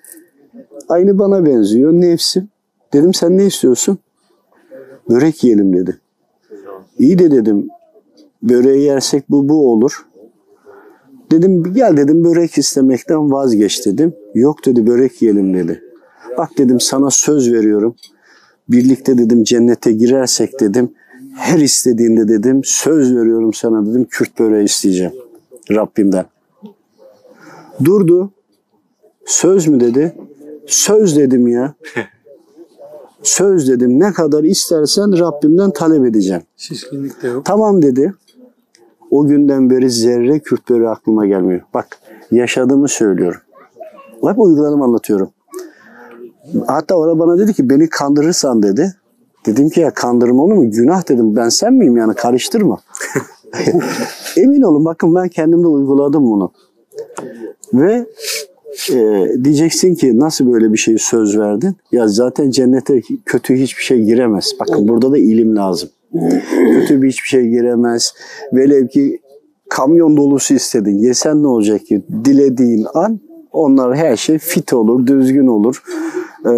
Aynı 0.89 1.19
bana 1.19 1.45
benziyor 1.45 1.93
nefsim. 1.93 2.49
Dedim 2.93 3.13
sen 3.13 3.37
ne 3.37 3.45
istiyorsun? 3.45 3.99
Börek 5.11 5.43
yiyelim 5.43 5.73
dedi. 5.73 5.99
İyi 6.99 7.19
de 7.19 7.31
dedim 7.31 7.67
böreği 8.43 8.83
yersek 8.83 9.29
bu 9.29 9.49
bu 9.49 9.71
olur. 9.71 10.05
Dedim 11.31 11.73
gel 11.73 11.97
dedim 11.97 12.23
börek 12.23 12.57
istemekten 12.57 13.31
vazgeç 13.31 13.85
dedim. 13.85 14.13
Yok 14.33 14.65
dedi 14.65 14.87
börek 14.87 15.21
yiyelim 15.21 15.53
dedi. 15.53 15.83
Bak 16.37 16.49
dedim 16.57 16.79
sana 16.79 17.09
söz 17.09 17.53
veriyorum. 17.53 17.95
Birlikte 18.69 19.17
dedim 19.17 19.43
cennete 19.43 19.91
girersek 19.91 20.59
dedim. 20.59 20.91
Her 21.35 21.59
istediğinde 21.59 22.27
dedim 22.27 22.61
söz 22.63 23.15
veriyorum 23.15 23.53
sana 23.53 23.85
dedim 23.85 24.07
Kürt 24.09 24.39
böreği 24.39 24.65
isteyeceğim 24.65 25.13
Rabbimden. 25.71 26.25
Durdu. 27.83 28.31
Söz 29.25 29.67
mü 29.67 29.79
dedi? 29.79 30.15
Söz 30.67 31.17
dedim 31.17 31.47
ya. 31.47 31.73
Söz 33.23 33.69
dedim 33.69 33.99
ne 33.99 34.13
kadar 34.13 34.43
istersen 34.43 35.19
Rabbimden 35.19 35.71
talep 35.71 36.05
edeceğim. 36.05 36.41
Şişkinlik 36.57 37.23
de 37.23 37.27
yok. 37.27 37.45
Tamam 37.45 37.81
dedi. 37.81 38.13
O 39.11 39.25
günden 39.25 39.69
beri 39.69 39.89
zerre 39.89 40.39
Kürtleri 40.39 40.89
aklıma 40.89 41.25
gelmiyor. 41.25 41.61
Bak 41.73 41.87
yaşadığımı 42.31 42.87
söylüyorum. 42.87 43.41
Hep 44.23 44.39
uyguladım 44.39 44.81
anlatıyorum. 44.81 45.29
Hatta 46.67 46.95
orada 46.95 47.19
bana 47.19 47.37
dedi 47.37 47.53
ki 47.53 47.69
beni 47.69 47.89
kandırırsan 47.89 48.63
dedi. 48.63 48.95
Dedim 49.45 49.69
ki 49.69 49.79
ya 49.79 49.93
kandırma 49.93 50.43
onu 50.43 50.55
mu? 50.55 50.71
Günah 50.71 51.09
dedim. 51.09 51.35
Ben 51.35 51.49
sen 51.49 51.73
miyim 51.73 51.97
yani 51.97 52.13
karıştırma. 52.13 52.79
Emin 54.37 54.61
olun 54.61 54.85
bakın 54.85 55.15
ben 55.15 55.27
kendimde 55.27 55.67
uyguladım 55.67 56.23
bunu. 56.23 56.51
Ve 57.73 58.05
e, 58.91 59.27
diyeceksin 59.43 59.95
ki 59.95 60.19
nasıl 60.19 60.53
böyle 60.53 60.73
bir 60.73 60.77
şey 60.77 60.97
söz 60.97 61.37
verdin? 61.37 61.75
Ya 61.91 62.07
zaten 62.07 62.51
cennete 62.51 63.01
kötü 63.25 63.55
hiçbir 63.55 63.83
şey 63.83 64.03
giremez. 64.03 64.51
Bakın 64.59 64.87
burada 64.87 65.11
da 65.11 65.17
ilim 65.17 65.55
lazım. 65.55 65.89
Kötü 66.73 67.01
bir 67.01 67.07
hiçbir 67.07 67.27
şey 67.27 67.49
giremez. 67.49 68.13
Velev 68.53 68.87
ki 68.87 69.21
kamyon 69.69 70.17
dolusu 70.17 70.53
istedin. 70.53 70.97
Yesen 70.97 71.43
ne 71.43 71.47
olacak 71.47 71.85
ki? 71.85 72.01
Dilediğin 72.25 72.85
an 72.93 73.19
onlar 73.51 73.95
her 73.95 74.15
şey 74.15 74.37
fit 74.37 74.73
olur, 74.73 75.07
düzgün 75.07 75.47
olur. 75.47 75.83
Ee, 76.45 76.49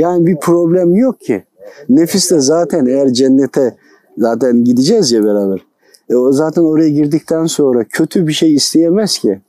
yani 0.00 0.26
bir 0.26 0.36
problem 0.36 0.94
yok 0.94 1.20
ki. 1.20 1.44
Nefis 1.88 2.30
de 2.30 2.40
zaten 2.40 2.86
eğer 2.86 3.12
cennete 3.12 3.76
zaten 4.18 4.64
gideceğiz 4.64 5.12
ya 5.12 5.24
beraber. 5.24 5.66
E 6.10 6.16
o 6.16 6.32
zaten 6.32 6.62
oraya 6.62 6.88
girdikten 6.88 7.46
sonra 7.46 7.84
kötü 7.84 8.26
bir 8.26 8.32
şey 8.32 8.54
isteyemez 8.54 9.18
ki. 9.18 9.40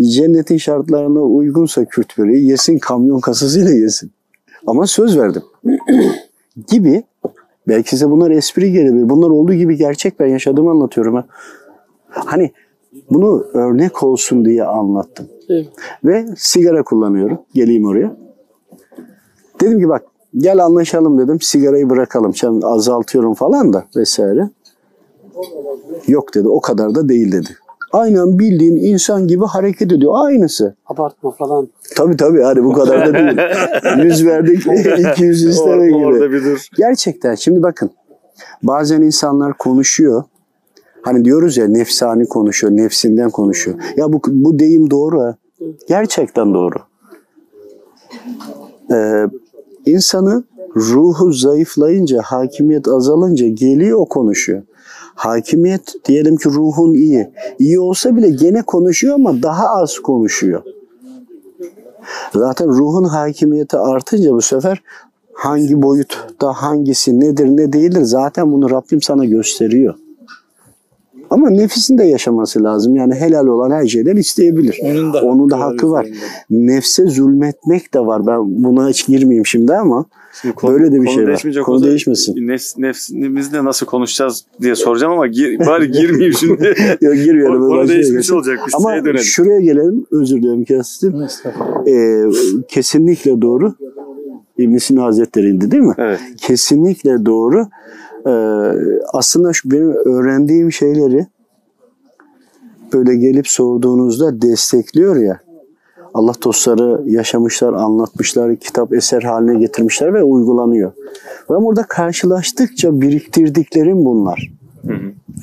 Cennetin 0.00 0.56
şartlarına 0.56 1.20
uygunsa 1.20 1.84
Kürt 1.84 2.18
böreği 2.18 2.46
yesin 2.46 2.78
kamyon 2.78 3.20
kasasıyla 3.20 3.70
yesin. 3.70 4.10
Ama 4.66 4.86
söz 4.86 5.18
verdim. 5.18 5.42
gibi. 6.68 7.04
Belki 7.68 7.90
size 7.90 8.10
bunlar 8.10 8.30
espri 8.30 8.72
gelebilir. 8.72 9.08
Bunlar 9.08 9.30
olduğu 9.30 9.54
gibi 9.54 9.76
gerçek 9.76 10.20
ben 10.20 10.26
yaşadığımı 10.26 10.70
anlatıyorum. 10.70 11.14
Ha. 11.14 11.24
Hani 12.08 12.52
bunu 13.10 13.44
örnek 13.52 14.02
olsun 14.02 14.44
diye 14.44 14.64
anlattım. 14.64 15.28
Evet. 15.48 15.68
Ve 16.04 16.26
sigara 16.36 16.82
kullanıyorum. 16.82 17.38
Geleyim 17.54 17.84
oraya. 17.84 18.16
Dedim 19.60 19.80
ki 19.80 19.88
bak 19.88 20.02
gel 20.36 20.64
anlaşalım 20.64 21.18
dedim. 21.18 21.40
Sigarayı 21.40 21.90
bırakalım. 21.90 22.34
Sen 22.34 22.60
azaltıyorum 22.62 23.34
falan 23.34 23.72
da 23.72 23.84
vesaire. 23.96 24.50
Yok 26.06 26.34
dedi. 26.34 26.48
O 26.48 26.60
kadar 26.60 26.94
da 26.94 27.08
değil 27.08 27.32
dedi. 27.32 27.48
Aynen 27.92 28.38
bildiğin 28.38 28.76
insan 28.76 29.26
gibi 29.28 29.44
hareket 29.44 29.92
ediyor. 29.92 30.12
Aynısı. 30.16 30.74
Abartma 30.86 31.30
falan. 31.30 31.68
Tabii 31.96 32.16
tabii 32.16 32.42
hani 32.42 32.64
bu 32.64 32.72
kadar 32.72 33.06
da 33.06 33.14
değil. 33.14 34.04
100 34.04 34.26
verdik 34.26 34.66
200 35.12 35.44
isteme 35.44 35.86
gibi. 35.86 35.96
orada 35.96 36.32
bir 36.32 36.44
dur. 36.44 36.66
Gerçekten 36.76 37.34
şimdi 37.34 37.62
bakın 37.62 37.90
bazen 38.62 39.02
insanlar 39.02 39.52
konuşuyor. 39.58 40.22
Hani 41.02 41.24
diyoruz 41.24 41.56
ya 41.56 41.68
nefsani 41.68 42.28
konuşuyor, 42.28 42.76
nefsinden 42.76 43.30
konuşuyor. 43.30 43.78
Ya 43.96 44.12
bu, 44.12 44.20
bu 44.26 44.58
deyim 44.58 44.90
doğru 44.90 45.20
ha. 45.20 45.36
Gerçekten 45.88 46.54
doğru. 46.54 46.76
Ee, 48.92 49.26
insanı 49.86 50.44
ruhu 50.76 51.32
zayıflayınca, 51.32 52.22
hakimiyet 52.24 52.88
azalınca 52.88 53.48
geliyor 53.48 53.98
o 53.98 54.04
konuşuyor. 54.04 54.62
Hakimiyet 55.18 55.94
diyelim 56.04 56.36
ki 56.36 56.48
ruhun 56.48 56.94
iyi. 56.94 57.30
İyi 57.58 57.80
olsa 57.80 58.16
bile 58.16 58.30
gene 58.30 58.62
konuşuyor 58.62 59.14
ama 59.14 59.42
daha 59.42 59.66
az 59.68 59.98
konuşuyor. 59.98 60.62
Zaten 62.34 62.68
ruhun 62.68 63.04
hakimiyeti 63.04 63.76
artınca 63.76 64.32
bu 64.32 64.42
sefer 64.42 64.82
hangi 65.32 65.82
boyutta 65.82 66.52
hangisi 66.52 67.20
nedir 67.20 67.46
ne 67.46 67.72
değildir 67.72 68.02
zaten 68.02 68.52
bunu 68.52 68.70
Rabbim 68.70 69.02
sana 69.02 69.24
gösteriyor. 69.24 69.94
Ama 71.30 71.50
nefsin 71.50 71.98
de 71.98 72.04
yaşaması 72.04 72.64
lazım. 72.64 72.96
Yani 72.96 73.14
helal 73.14 73.46
olan 73.46 73.70
her 73.70 73.86
şeyden 73.86 74.16
isteyebilir. 74.16 74.78
Onun 74.84 75.12
da 75.12 75.20
Onun 75.22 75.50
da 75.50 75.60
hakkı 75.60 75.90
var. 75.90 76.06
Nefse 76.50 77.06
zulmetmek 77.06 77.94
de 77.94 78.00
var. 78.00 78.26
Ben 78.26 78.64
buna 78.64 78.88
hiç 78.88 79.06
girmeyeyim 79.06 79.46
şimdi 79.46 79.74
ama 79.74 80.04
Şimdi 80.42 80.54
konu- 80.54 80.72
Böyle 80.74 80.86
de 80.92 81.00
bir 81.00 81.06
konu 81.06 81.14
şey 81.14 81.22
var. 81.22 81.28
değişmeyecek 81.28 81.64
Konu 81.64 81.76
olsa 81.76 81.86
değişmesin. 81.86 82.48
Nefs, 82.48 82.78
nefsimizle 82.78 83.64
nasıl 83.64 83.86
konuşacağız 83.86 84.44
diye 84.62 84.74
soracağım 84.74 85.12
ama 85.12 85.26
gir, 85.26 85.58
bari 85.66 85.90
girmeyeyim 85.90 86.34
şimdi. 86.34 86.74
Yok, 87.00 87.14
girmiyorum. 87.14 87.68
Konu 87.68 87.88
değişmiş 87.88 88.16
geçelim. 88.16 88.36
olacak. 88.36 88.58
Biz 88.66 88.74
Ama 88.74 88.90
şeye 88.92 89.04
dönelim. 89.04 89.20
şuraya 89.24 89.60
gelelim. 89.60 90.06
Özür 90.10 90.42
dilerim 90.42 90.64
kestim. 90.64 91.14
Ee, 91.88 92.24
kesinlikle 92.68 93.42
doğru. 93.42 93.74
İbn 94.58 94.76
Sina 94.76 95.02
Hazretleri'ydi 95.04 95.70
değil 95.70 95.82
mi? 95.82 95.94
Evet. 95.98 96.20
Kesinlikle 96.36 97.26
doğru. 97.26 97.66
Ee, 98.26 98.30
aslında 99.12 99.52
şu 99.52 99.70
benim 99.70 99.92
öğrendiğim 99.92 100.72
şeyleri 100.72 101.26
böyle 102.92 103.16
gelip 103.16 103.48
sorduğunuzda 103.48 104.42
destekliyor 104.42 105.16
ya. 105.16 105.40
Allah 106.14 106.32
dostları 106.44 107.02
yaşamışlar, 107.10 107.72
anlatmışlar, 107.72 108.56
kitap 108.56 108.92
eser 108.92 109.22
haline 109.22 109.58
getirmişler 109.58 110.14
ve 110.14 110.22
uygulanıyor. 110.22 110.92
Ben 111.50 111.64
burada 111.64 111.82
karşılaştıkça 111.82 113.00
biriktirdiklerim 113.00 114.04
bunlar. 114.04 114.52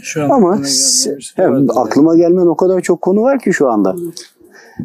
Şu 0.02 0.24
an 0.24 0.30
Ama 0.30 0.64
şey 0.64 1.18
hem 1.36 1.68
aklıma 1.76 2.16
gelmeyen 2.16 2.48
o 2.48 2.56
kadar 2.56 2.82
çok 2.82 3.02
konu 3.02 3.22
var 3.22 3.40
ki 3.40 3.54
şu 3.54 3.70
anda. 3.70 3.96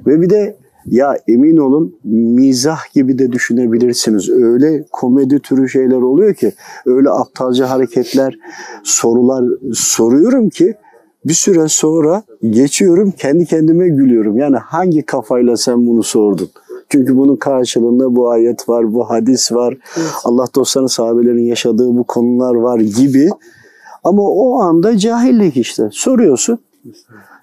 Ve 0.06 0.20
bir 0.20 0.30
de 0.30 0.56
ya 0.86 1.16
emin 1.28 1.56
olun 1.56 1.96
mizah 2.04 2.94
gibi 2.94 3.18
de 3.18 3.32
düşünebilirsiniz. 3.32 4.30
Öyle 4.30 4.84
komedi 4.92 5.38
türü 5.38 5.68
şeyler 5.68 5.96
oluyor 5.96 6.34
ki 6.34 6.52
öyle 6.86 7.10
aptalca 7.10 7.70
hareketler, 7.70 8.38
sorular 8.84 9.44
soruyorum 9.72 10.48
ki 10.48 10.74
bir 11.24 11.34
süre 11.34 11.68
sonra 11.68 12.22
geçiyorum 12.50 13.10
kendi 13.10 13.46
kendime 13.46 13.88
gülüyorum. 13.88 14.38
Yani 14.38 14.56
hangi 14.56 15.02
kafayla 15.02 15.56
sen 15.56 15.86
bunu 15.86 16.02
sordun? 16.02 16.48
Çünkü 16.88 17.16
bunun 17.16 17.36
karşılığında 17.36 18.16
bu 18.16 18.30
ayet 18.30 18.68
var, 18.68 18.94
bu 18.94 19.10
hadis 19.10 19.52
var. 19.52 19.76
Allah 20.24 20.46
dostlarının 20.54 20.88
sahabelerin 20.88 21.44
yaşadığı 21.44 21.96
bu 21.96 22.04
konular 22.04 22.54
var 22.54 22.80
gibi. 22.80 23.30
Ama 24.04 24.22
o 24.22 24.60
anda 24.60 24.98
cahillik 24.98 25.56
işte. 25.56 25.88
Soruyorsun. 25.92 26.58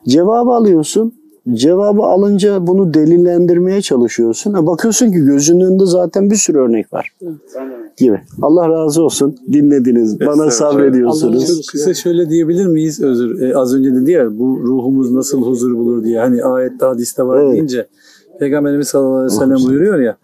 Cevabı 0.07 0.51
alıyorsun. 0.51 1.13
Cevabı 1.53 2.01
alınca 2.01 2.67
bunu 2.67 2.93
delillendirmeye 2.93 3.81
çalışıyorsun. 3.81 4.53
Ha, 4.53 4.67
bakıyorsun 4.67 5.11
ki 5.11 5.19
gözünün 5.19 5.65
önünde 5.65 5.85
zaten 5.85 6.29
bir 6.29 6.35
sürü 6.35 6.57
örnek 6.57 6.93
var. 6.93 7.13
Gibi. 7.97 8.21
Allah 8.41 8.69
razı 8.69 9.03
olsun. 9.03 9.35
Dinlediniz. 9.53 10.19
Bana 10.19 10.51
sabrediyorsunuz. 10.51 11.67
Kısa 11.71 11.93
şöyle 11.93 12.29
diyebilir 12.29 12.65
miyiz? 12.67 13.01
Özür. 13.01 13.41
e, 13.41 13.57
az 13.57 13.75
önce 13.75 13.95
dedi 13.95 14.11
ya 14.11 14.37
bu 14.39 14.59
ruhumuz 14.63 15.11
nasıl 15.11 15.41
huzur 15.41 15.77
bulur 15.77 16.03
diye. 16.03 16.19
Hani 16.19 16.43
ayette 16.43 16.85
hadiste 16.85 17.23
var 17.23 17.41
Evet. 17.41 17.53
deyince 17.53 17.87
Peygamberimiz 18.39 18.87
sallallahu 18.87 19.15
aleyhi 19.15 19.33
ve 19.33 19.35
sellem 19.35 19.69
buyuruyor 19.69 19.99
ya 19.99 20.17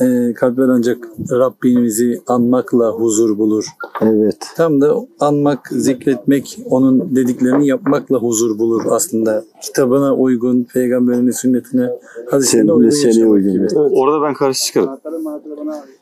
e, 0.00 0.34
kalpler 0.34 0.68
ancak 0.68 1.08
Rabbimizi 1.30 2.20
anmakla 2.26 2.90
huzur 2.90 3.38
bulur. 3.38 3.64
Evet. 4.00 4.36
Tam 4.56 4.80
da 4.80 4.94
anmak, 5.20 5.68
zikretmek, 5.70 6.58
onun 6.70 7.16
dediklerini 7.16 7.66
yapmakla 7.66 8.16
huzur 8.18 8.58
bulur 8.58 8.82
aslında. 8.90 9.44
Kitabına 9.62 10.14
uygun, 10.14 10.66
peygamberinin 10.74 11.30
sünnetine, 11.30 11.90
hadisine 12.30 12.72
uygun 12.72 12.90
seni 12.90 13.26
uygun. 13.26 13.52
gibi. 13.52 13.66
Orada 13.78 14.22
ben 14.22 14.34
karşı 14.34 14.64
çıkarım. 14.64 14.98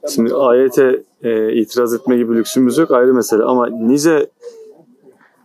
Şimdi 0.08 0.34
ayete 0.34 1.02
e, 1.22 1.52
itiraz 1.52 1.94
etme 1.94 2.16
gibi 2.16 2.34
lüksümüz 2.36 2.78
yok 2.78 2.90
ayrı 2.90 3.14
mesele 3.14 3.42
ama 3.42 3.66
nice 3.66 4.30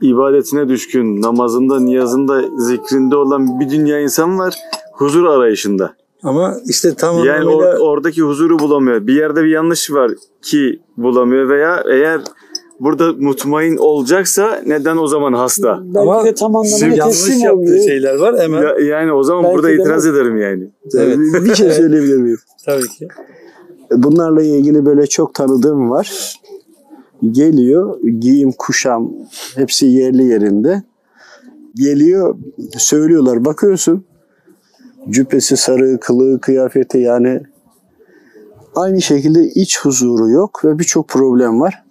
ibadetine 0.01 0.69
düşkün, 0.69 1.21
namazında, 1.21 1.79
niyazında, 1.79 2.41
zikrinde 2.57 3.15
olan 3.15 3.59
bir 3.59 3.69
dünya 3.69 3.99
insan 3.99 4.39
var 4.39 4.55
huzur 4.93 5.25
arayışında. 5.25 6.00
Ama 6.23 6.57
işte 6.69 6.93
tam 6.95 7.17
Yani 7.17 7.29
anlamıyla 7.39 7.71
or- 7.73 7.77
oradaki 7.79 8.21
huzuru 8.21 8.59
bulamıyor. 8.59 9.07
Bir 9.07 9.13
yerde 9.15 9.43
bir 9.43 9.49
yanlış 9.49 9.91
var 9.91 10.11
ki 10.41 10.79
bulamıyor 10.97 11.49
veya 11.49 11.83
eğer 11.91 12.21
burada 12.79 13.13
mutmain 13.13 13.77
olacaksa 13.77 14.61
neden 14.65 14.97
o 14.97 15.07
zaman 15.07 15.33
hasta? 15.33 15.79
Belki 15.83 15.99
Ama 15.99 16.25
de 16.25 16.33
tam 16.33 16.55
anlamıyla 16.55 16.95
yanlış 16.95 17.17
teslim 17.17 17.39
yaptığı 17.39 17.57
olmuyor. 17.57 17.83
şeyler 17.87 18.15
var 18.15 18.39
hemen. 18.39 18.61
Ya- 18.63 18.79
yani 18.97 19.13
o 19.13 19.23
zaman 19.23 19.43
Belki 19.43 19.55
burada 19.55 19.67
de 19.67 19.73
itiraz 19.75 20.05
bu- 20.05 20.09
ederim 20.09 20.37
yani. 20.37 20.69
Evet. 20.95 21.17
Bir 21.45 21.55
şey 21.55 21.71
söyleyebilir 21.71 22.17
miyim? 22.17 22.39
Tabii 22.65 22.87
ki. 22.87 23.07
Bunlarla 23.91 24.43
ilgili 24.43 24.85
böyle 24.85 25.07
çok 25.07 25.33
tanıdığım 25.33 25.89
var. 25.89 26.35
Geliyor, 27.31 27.99
giyim, 28.19 28.51
kuşam 28.57 29.13
hepsi 29.55 29.85
yerli 29.85 30.23
yerinde. 30.23 30.83
Geliyor, 31.75 32.35
söylüyorlar. 32.77 33.45
Bakıyorsun, 33.45 34.05
cübbesi 35.09 35.57
sarı, 35.57 35.99
kılığı, 35.99 36.41
kıyafeti 36.41 36.97
yani 36.97 37.41
aynı 38.75 39.01
şekilde 39.01 39.47
iç 39.47 39.79
huzuru 39.79 40.29
yok 40.29 40.65
ve 40.65 40.79
birçok 40.79 41.07
problem 41.07 41.61
var. 41.61 41.83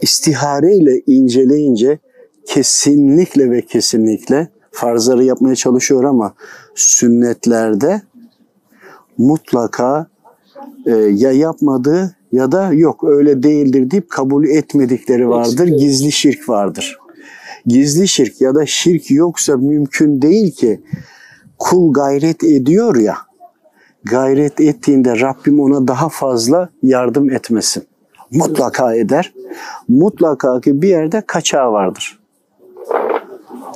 İstihare 0.00 0.76
ile 0.76 1.02
inceleyince 1.06 1.98
kesinlikle 2.46 3.50
ve 3.50 3.62
kesinlikle 3.62 4.48
farzları 4.70 5.24
yapmaya 5.24 5.56
çalışıyor 5.56 6.04
ama 6.04 6.34
sünnetlerde 6.74 8.02
mutlaka 9.18 10.06
e, 10.86 10.90
ya 10.96 11.32
yapmadığı 11.32 12.16
ya 12.32 12.52
da 12.52 12.72
yok 12.72 13.04
öyle 13.04 13.42
değildir 13.42 13.90
deyip 13.90 14.10
kabul 14.10 14.46
etmedikleri 14.48 15.28
vardır. 15.28 15.66
Gizli 15.66 16.12
şirk 16.12 16.48
vardır. 16.48 16.98
Gizli 17.66 18.08
şirk 18.08 18.40
ya 18.40 18.54
da 18.54 18.66
şirk 18.66 19.10
yoksa 19.10 19.56
mümkün 19.56 20.22
değil 20.22 20.50
ki 20.54 20.80
kul 21.58 21.92
gayret 21.92 22.44
ediyor 22.44 22.96
ya 22.96 23.16
gayret 24.04 24.60
ettiğinde 24.60 25.20
Rabbim 25.20 25.60
ona 25.60 25.88
daha 25.88 26.08
fazla 26.08 26.68
yardım 26.82 27.30
etmesin. 27.30 27.82
Mutlaka 28.32 28.94
eder. 28.94 29.34
Mutlaka 29.88 30.60
ki 30.60 30.82
bir 30.82 30.88
yerde 30.88 31.22
kaçağı 31.26 31.72
vardır. 31.72 32.18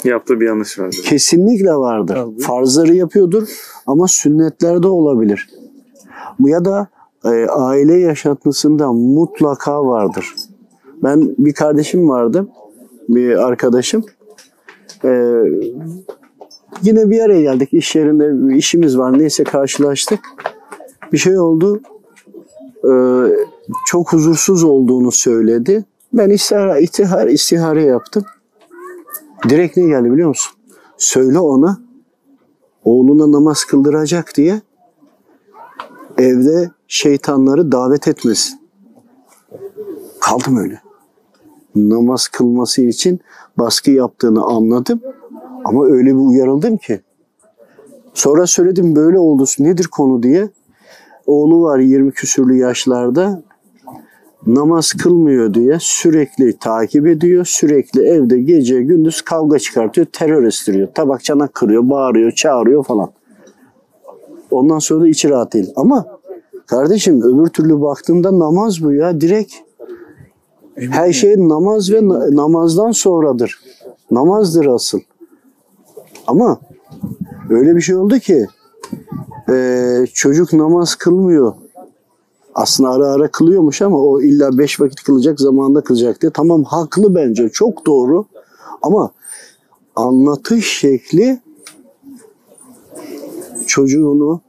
Yaptığı 0.05 0.41
bir 0.41 0.47
yanlış 0.47 0.79
vardı. 0.79 0.97
Kesinlikle 1.05 1.73
vardır. 1.73 2.15
Tabii. 2.15 2.41
Farzları 2.41 2.95
yapıyordur 2.95 3.49
ama 3.87 4.09
sünnetlerde 4.09 4.89
olabilir. 4.89 5.49
Ya 6.41 6.65
da 6.65 6.89
e, 7.25 7.47
aile 7.47 7.95
yaşantısında 7.95 8.93
mutlaka 8.93 9.87
vardır. 9.87 10.35
Ben 11.03 11.35
bir 11.39 11.53
kardeşim 11.53 12.09
vardı, 12.09 12.49
bir 13.15 13.47
arkadaşım. 13.47 14.05
E, 15.05 15.09
yine 16.83 17.11
bir 17.11 17.21
araya 17.21 17.41
geldik. 17.41 17.69
İş 17.73 17.97
yerinde 17.97 18.57
işimiz 18.57 18.99
var. 18.99 19.19
Neyse 19.19 19.45
karşılaştık. 19.45 20.21
Bir 21.13 21.19
şey 21.19 21.39
oldu. 21.39 21.81
E, 22.85 22.93
çok 23.87 24.13
huzursuz 24.13 24.65
olduğunu 24.65 25.13
söyledi. 25.13 25.85
Ben 26.13 26.31
istihare, 26.31 26.83
istihar, 26.83 27.27
istihare 27.27 27.83
yaptım. 27.83 28.25
Direkt 29.49 29.77
ne 29.77 29.87
geldi 29.87 30.13
biliyor 30.13 30.29
musun? 30.29 30.53
Söyle 30.99 31.39
ona 31.39 31.81
oğluna 32.85 33.33
namaz 33.33 33.65
kıldıracak 33.65 34.37
diye 34.37 34.61
evde 36.19 36.71
şeytanları 36.89 37.73
davet 37.73 38.09
etmesin. 38.09 38.61
Kaldım 40.21 40.57
öyle. 40.57 40.81
Namaz 41.75 42.29
kılması 42.29 42.83
için 42.83 43.21
baskı 43.59 43.91
yaptığını 43.91 44.45
anladım 44.45 45.01
ama 45.65 45.87
öyle 45.87 46.11
bir 46.11 46.21
uyarıldım 46.21 46.77
ki. 46.77 47.01
Sonra 48.15 48.47
söyledim 48.47 48.97
böyle 48.97 49.19
oldu 49.19 49.45
nedir 49.59 49.87
konu 49.87 50.23
diye. 50.23 50.49
Oğlu 51.27 51.63
var 51.63 51.79
20 51.79 52.13
küsürlü 52.13 52.57
yaşlarda 52.57 53.43
namaz 54.47 54.93
kılmıyor 54.93 55.55
diye 55.55 55.77
sürekli 55.81 56.59
takip 56.59 57.07
ediyor. 57.07 57.45
Sürekli 57.45 58.03
evde 58.09 58.41
gece 58.41 58.83
gündüz 58.83 59.23
kavga 59.23 59.59
çıkartıyor, 59.59 60.07
terör 60.13 60.45
estiriyor. 60.45 60.89
Tabak 60.95 61.25
çanak 61.25 61.55
kırıyor, 61.55 61.89
bağırıyor, 61.91 62.33
çağırıyor 62.33 62.85
falan. 62.85 63.11
Ondan 64.51 64.79
sonra 64.79 65.05
da 65.05 65.09
içi 65.09 65.31
rahat 65.31 65.53
değil. 65.53 65.73
Ama 65.77 66.07
kardeşim 66.67 67.23
öbür 67.23 67.47
türlü 67.47 67.81
baktığında 67.81 68.39
namaz 68.39 68.85
bu 68.85 68.93
ya 68.93 69.21
direkt. 69.21 69.55
Her 70.81 71.13
şey 71.13 71.35
namaz 71.39 71.91
ve 71.93 72.09
na- 72.09 72.37
namazdan 72.37 72.91
sonradır. 72.91 73.61
Namazdır 74.11 74.67
asıl. 74.67 75.01
Ama 76.27 76.61
öyle 77.51 77.77
bir 77.77 77.81
şey 77.81 77.97
oldu 77.97 78.19
ki 78.19 78.47
eee, 79.49 80.07
çocuk 80.15 80.53
namaz 80.53 80.95
kılmıyor. 80.95 81.53
Aslında 82.55 82.91
ara 82.91 83.07
ara 83.07 83.31
kılıyormuş 83.31 83.83
ama 83.83 83.99
o 83.99 84.21
illa 84.21 84.59
beş 84.59 84.81
vakit 84.81 85.03
kılacak 85.03 85.41
zamanında 85.41 85.81
kılacak 85.81 86.23
diye. 86.23 86.33
Tamam 86.33 86.65
haklı 86.65 87.15
bence 87.15 87.49
çok 87.49 87.87
doğru 87.87 88.25
ama 88.83 89.11
anlatış 89.97 90.79
şekli 90.79 91.41
çocuğunu 93.67 94.41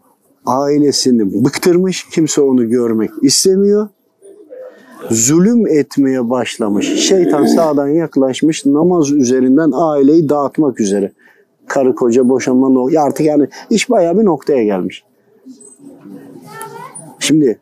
ailesini 0.45 1.45
bıktırmış. 1.45 2.09
Kimse 2.09 2.41
onu 2.41 2.69
görmek 2.69 3.11
istemiyor. 3.21 3.89
Zulüm 5.09 5.67
etmeye 5.67 6.29
başlamış. 6.29 7.07
Şeytan 7.07 7.45
sağdan 7.45 7.87
yaklaşmış. 7.87 8.65
Namaz 8.65 9.11
üzerinden 9.11 9.71
aileyi 9.73 10.29
dağıtmak 10.29 10.79
üzere. 10.79 11.11
Karı 11.67 11.95
koca 11.95 12.29
boşanma 12.29 12.91
ya 12.91 13.03
artık 13.03 13.25
yani 13.25 13.47
iş 13.69 13.89
bayağı 13.89 14.19
bir 14.19 14.25
noktaya 14.25 14.63
gelmiş. 14.63 15.03
Şimdi 17.19 17.59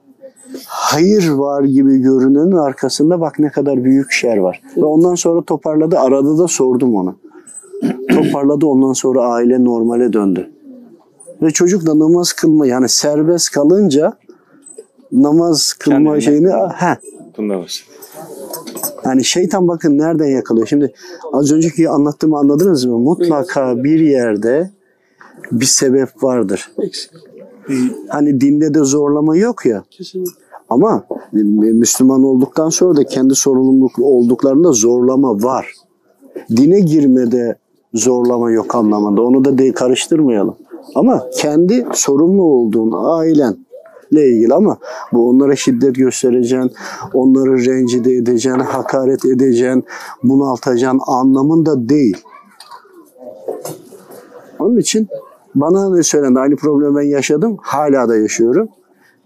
hayır 0.65 1.29
var 1.29 1.63
gibi 1.63 1.97
görünenin 1.97 2.57
arkasında 2.57 3.21
bak 3.21 3.39
ne 3.39 3.49
kadar 3.49 3.83
büyük 3.83 4.11
şer 4.11 4.37
var. 4.37 4.61
Ve 4.77 4.85
ondan 4.85 5.15
sonra 5.15 5.41
toparladı. 5.41 5.99
Arada 5.99 6.37
da 6.37 6.47
sordum 6.47 6.95
ona. 6.95 7.15
Toparladı 8.09 8.65
ondan 8.65 8.93
sonra 8.93 9.21
aile 9.21 9.63
normale 9.63 10.13
döndü. 10.13 10.49
Ve 11.41 11.51
çocuk 11.51 11.85
da 11.85 11.99
namaz 11.99 12.33
kılma 12.33 12.67
yani 12.67 12.89
serbest 12.89 13.51
kalınca 13.51 14.13
namaz 15.11 15.73
kılma 15.79 15.97
Kendine. 15.99 16.21
şeyini 16.21 16.47
he, 16.75 16.97
Bunda 17.37 17.65
yani 19.05 19.23
şeytan 19.23 19.67
bakın 19.67 19.97
nereden 19.97 20.25
yakalıyor. 20.27 20.67
Şimdi 20.67 20.93
az 21.33 21.51
önceki 21.51 21.89
anlattığımı 21.89 22.37
anladınız 22.37 22.85
mı? 22.85 22.99
Mutlaka 22.99 23.83
bir 23.83 23.99
yerde 23.99 24.71
bir 25.51 25.65
sebep 25.65 26.23
vardır. 26.23 26.71
Hani 28.07 28.41
dinde 28.41 28.73
de 28.73 28.79
zorlama 28.79 29.37
yok 29.37 29.65
ya. 29.65 29.83
Ama 30.69 31.03
Müslüman 31.31 32.23
olduktan 32.23 32.69
sonra 32.69 32.97
da 32.97 33.03
kendi 33.03 33.35
sorumluluk 33.35 33.99
olduklarında 33.99 34.71
zorlama 34.71 35.43
var. 35.43 35.73
Dine 36.49 36.79
girmede 36.79 37.55
zorlama 37.93 38.51
yok 38.51 38.75
anlamında. 38.75 39.21
Onu 39.21 39.45
da 39.45 39.73
karıştırmayalım. 39.73 40.55
Ama 40.95 41.29
kendi 41.37 41.85
sorumlu 41.93 42.43
olduğun 42.43 42.91
ailenle 42.95 43.68
ilgili 44.11 44.53
ama 44.53 44.77
bu 45.13 45.29
onlara 45.29 45.55
şiddet 45.55 45.95
göstereceksin, 45.95 46.71
onları 47.13 47.65
rencide 47.65 48.13
edeceksin, 48.13 48.59
hakaret 48.59 49.25
edeceksin, 49.25 49.83
bunaltacaksın 50.23 51.01
anlamında 51.07 51.89
değil. 51.89 52.17
Onun 54.59 54.77
için 54.77 55.07
bana 55.55 55.95
ne 55.95 56.03
söylendi? 56.03 56.39
Aynı 56.39 56.55
problemi 56.55 56.95
ben 56.95 57.01
yaşadım. 57.01 57.57
Hala 57.61 58.09
da 58.09 58.17
yaşıyorum. 58.17 58.69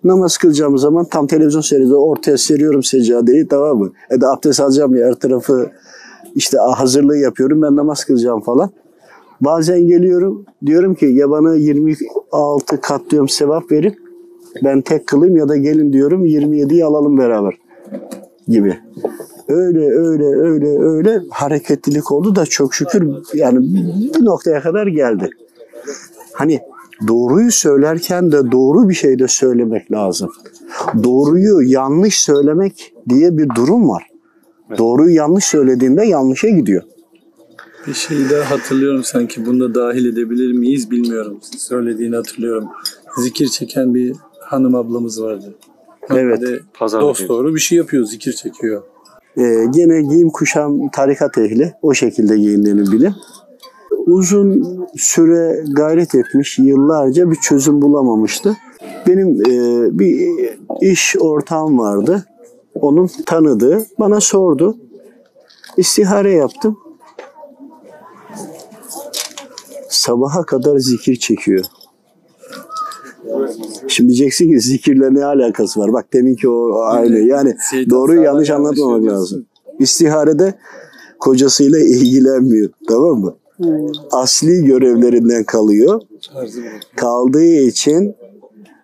Namaz 0.03 0.37
kılacağım 0.37 0.77
zaman 0.77 1.05
tam 1.05 1.27
televizyon 1.27 1.61
seyrediyor. 1.61 1.99
Ortaya 1.99 2.37
seriyorum 2.37 2.83
seccadeyi 2.83 3.47
tamam 3.47 3.77
mı? 3.77 3.91
E 4.09 4.21
de 4.21 4.27
abdest 4.27 4.59
alacağım 4.59 4.95
ya 4.95 5.07
her 5.07 5.13
tarafı 5.13 5.71
işte 6.35 6.57
hazırlığı 6.57 7.17
yapıyorum. 7.17 7.61
Ben 7.61 7.75
namaz 7.75 8.05
kılacağım 8.05 8.41
falan. 8.41 8.69
Bazen 9.41 9.87
geliyorum 9.87 10.45
diyorum 10.65 10.95
ki 10.95 11.05
ya 11.05 11.29
bana 11.29 11.55
26 11.55 12.81
kat 12.81 13.01
diyorum 13.09 13.29
sevap 13.29 13.71
verin. 13.71 14.02
Ben 14.63 14.81
tek 14.81 15.07
kılayım 15.07 15.37
ya 15.37 15.49
da 15.49 15.57
gelin 15.57 15.93
diyorum 15.93 16.25
27'yi 16.25 16.85
alalım 16.85 17.17
beraber 17.17 17.53
gibi. 18.47 18.77
Öyle 19.47 19.91
öyle 19.91 20.25
öyle 20.25 20.79
öyle 20.79 21.21
hareketlilik 21.29 22.11
oldu 22.11 22.35
da 22.35 22.45
çok 22.45 22.73
şükür 22.73 23.07
yani 23.33 23.59
bir 24.13 24.25
noktaya 24.25 24.61
kadar 24.61 24.87
geldi. 24.87 25.29
Hani 26.33 26.59
doğruyu 27.07 27.51
söylerken 27.51 28.31
de 28.31 28.51
doğru 28.51 28.89
bir 28.89 28.93
şey 28.93 29.19
de 29.19 29.27
söylemek 29.27 29.91
lazım. 29.91 30.31
Doğruyu 31.03 31.61
yanlış 31.61 32.21
söylemek 32.21 32.93
diye 33.09 33.37
bir 33.37 33.49
durum 33.55 33.89
var. 33.89 34.07
Doğruyu 34.77 35.15
yanlış 35.15 35.45
söylediğinde 35.45 36.05
yanlışa 36.05 36.49
gidiyor. 36.49 36.83
Bir 37.87 37.93
şey 37.93 38.17
daha 38.29 38.51
hatırlıyorum 38.51 39.03
sanki. 39.03 39.45
Bunda 39.45 39.75
dahil 39.75 40.05
edebilir 40.05 40.53
miyiz 40.53 40.91
bilmiyorum. 40.91 41.39
Söylediğini 41.57 42.15
hatırlıyorum. 42.15 42.67
Zikir 43.17 43.47
çeken 43.47 43.95
bir 43.95 44.15
hanım 44.45 44.75
ablamız 44.75 45.23
vardı. 45.23 45.55
Evet. 46.09 46.41
Pazar 46.73 47.01
dost 47.01 47.29
doğru 47.29 47.55
bir 47.55 47.59
şey 47.59 47.77
yapıyor, 47.77 48.05
zikir 48.05 48.33
çekiyor. 48.33 48.83
Ee, 49.37 49.65
gene 49.71 50.01
giyim 50.01 50.29
kuşam 50.29 50.89
tarikat 50.89 51.37
ehli. 51.37 51.73
O 51.81 51.93
şekilde 51.93 52.37
giyindiğini 52.37 52.91
bilin. 52.91 53.13
Uzun 54.05 54.79
süre 54.95 55.63
gayret 55.75 56.15
etmiş, 56.15 56.59
yıllarca 56.59 57.31
bir 57.31 57.35
çözüm 57.35 57.81
bulamamıştı. 57.81 58.57
Benim 59.07 59.41
e, 59.41 59.99
bir 59.99 60.29
iş 60.81 61.15
ortağım 61.19 61.79
vardı. 61.79 62.25
Onun 62.75 63.09
tanıdığı 63.25 63.85
bana 63.99 64.19
sordu. 64.19 64.77
İstihare 65.77 66.31
yaptım. 66.31 66.77
Sabaha 69.89 70.45
kadar 70.45 70.77
zikir 70.77 71.15
çekiyor. 71.15 71.65
Şimdi 73.87 74.07
diyeceksin 74.09 74.51
ki 74.51 74.59
zikirle 74.59 75.13
ne 75.13 75.25
alakası 75.25 75.79
var? 75.79 75.93
Bak 75.93 76.13
deminki 76.13 76.49
o 76.49 76.79
aynı. 76.81 77.19
Yani 77.19 77.55
Şeytan 77.71 77.89
doğruyu 77.89 78.21
yanlış 78.21 78.49
yanlış 78.49 78.77
anlatmamak 78.79 79.11
lazım. 79.11 79.45
İstiharede 79.79 80.53
kocasıyla 81.19 81.79
ilgilenmiyor. 81.79 82.69
Tamam 82.87 83.19
mı? 83.19 83.35
Asli 84.11 84.65
görevlerinden 84.65 85.43
kalıyor. 85.43 86.01
Kaldığı 86.95 87.43
için 87.45 88.15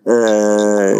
eee, 0.07 0.95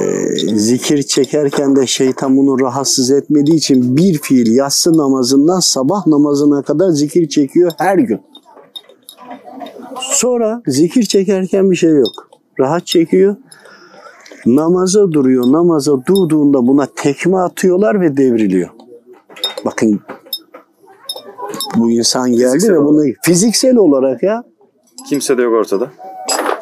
zikir 0.55 1.03
çekerken 1.03 1.75
de 1.75 1.87
şeytan 1.87 2.37
bunu 2.37 2.59
rahatsız 2.59 3.11
etmediği 3.11 3.57
için 3.57 3.97
bir 3.97 4.17
fiil 4.17 4.55
yatsı 4.55 4.97
namazından 4.97 5.59
sabah 5.59 6.07
namazına 6.07 6.61
kadar 6.61 6.89
zikir 6.89 7.29
çekiyor 7.29 7.71
her 7.77 7.97
gün. 7.97 8.19
Sonra 10.01 10.61
zikir 10.67 11.03
çekerken 11.03 11.71
bir 11.71 11.75
şey 11.75 11.91
yok. 11.91 12.28
Rahat 12.59 12.87
çekiyor. 12.87 13.35
Namaza 14.45 15.11
duruyor. 15.11 15.43
Namaza 15.51 16.05
durduğunda 16.05 16.67
buna 16.67 16.85
tekme 16.95 17.37
atıyorlar 17.37 18.01
ve 18.01 18.17
devriliyor. 18.17 18.69
Bakın 19.65 19.99
bu 21.77 21.91
insan 21.91 22.31
geldi 22.31 22.51
Fiziksel 22.51 22.75
ve 22.75 22.85
bunu 22.85 23.03
fiziksel 23.23 23.75
olarak 23.75 24.23
ya 24.23 24.43
Kimse 25.09 25.37
de 25.37 25.41
yok 25.41 25.53
ortada. 25.53 25.91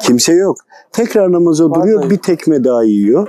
kimse 0.00 0.32
yok. 0.32 0.56
Tekrar 0.92 1.32
namaza 1.32 1.74
duruyor. 1.74 2.10
Bir 2.10 2.16
tekme 2.18 2.64
daha 2.64 2.84
yiyor. 2.84 3.28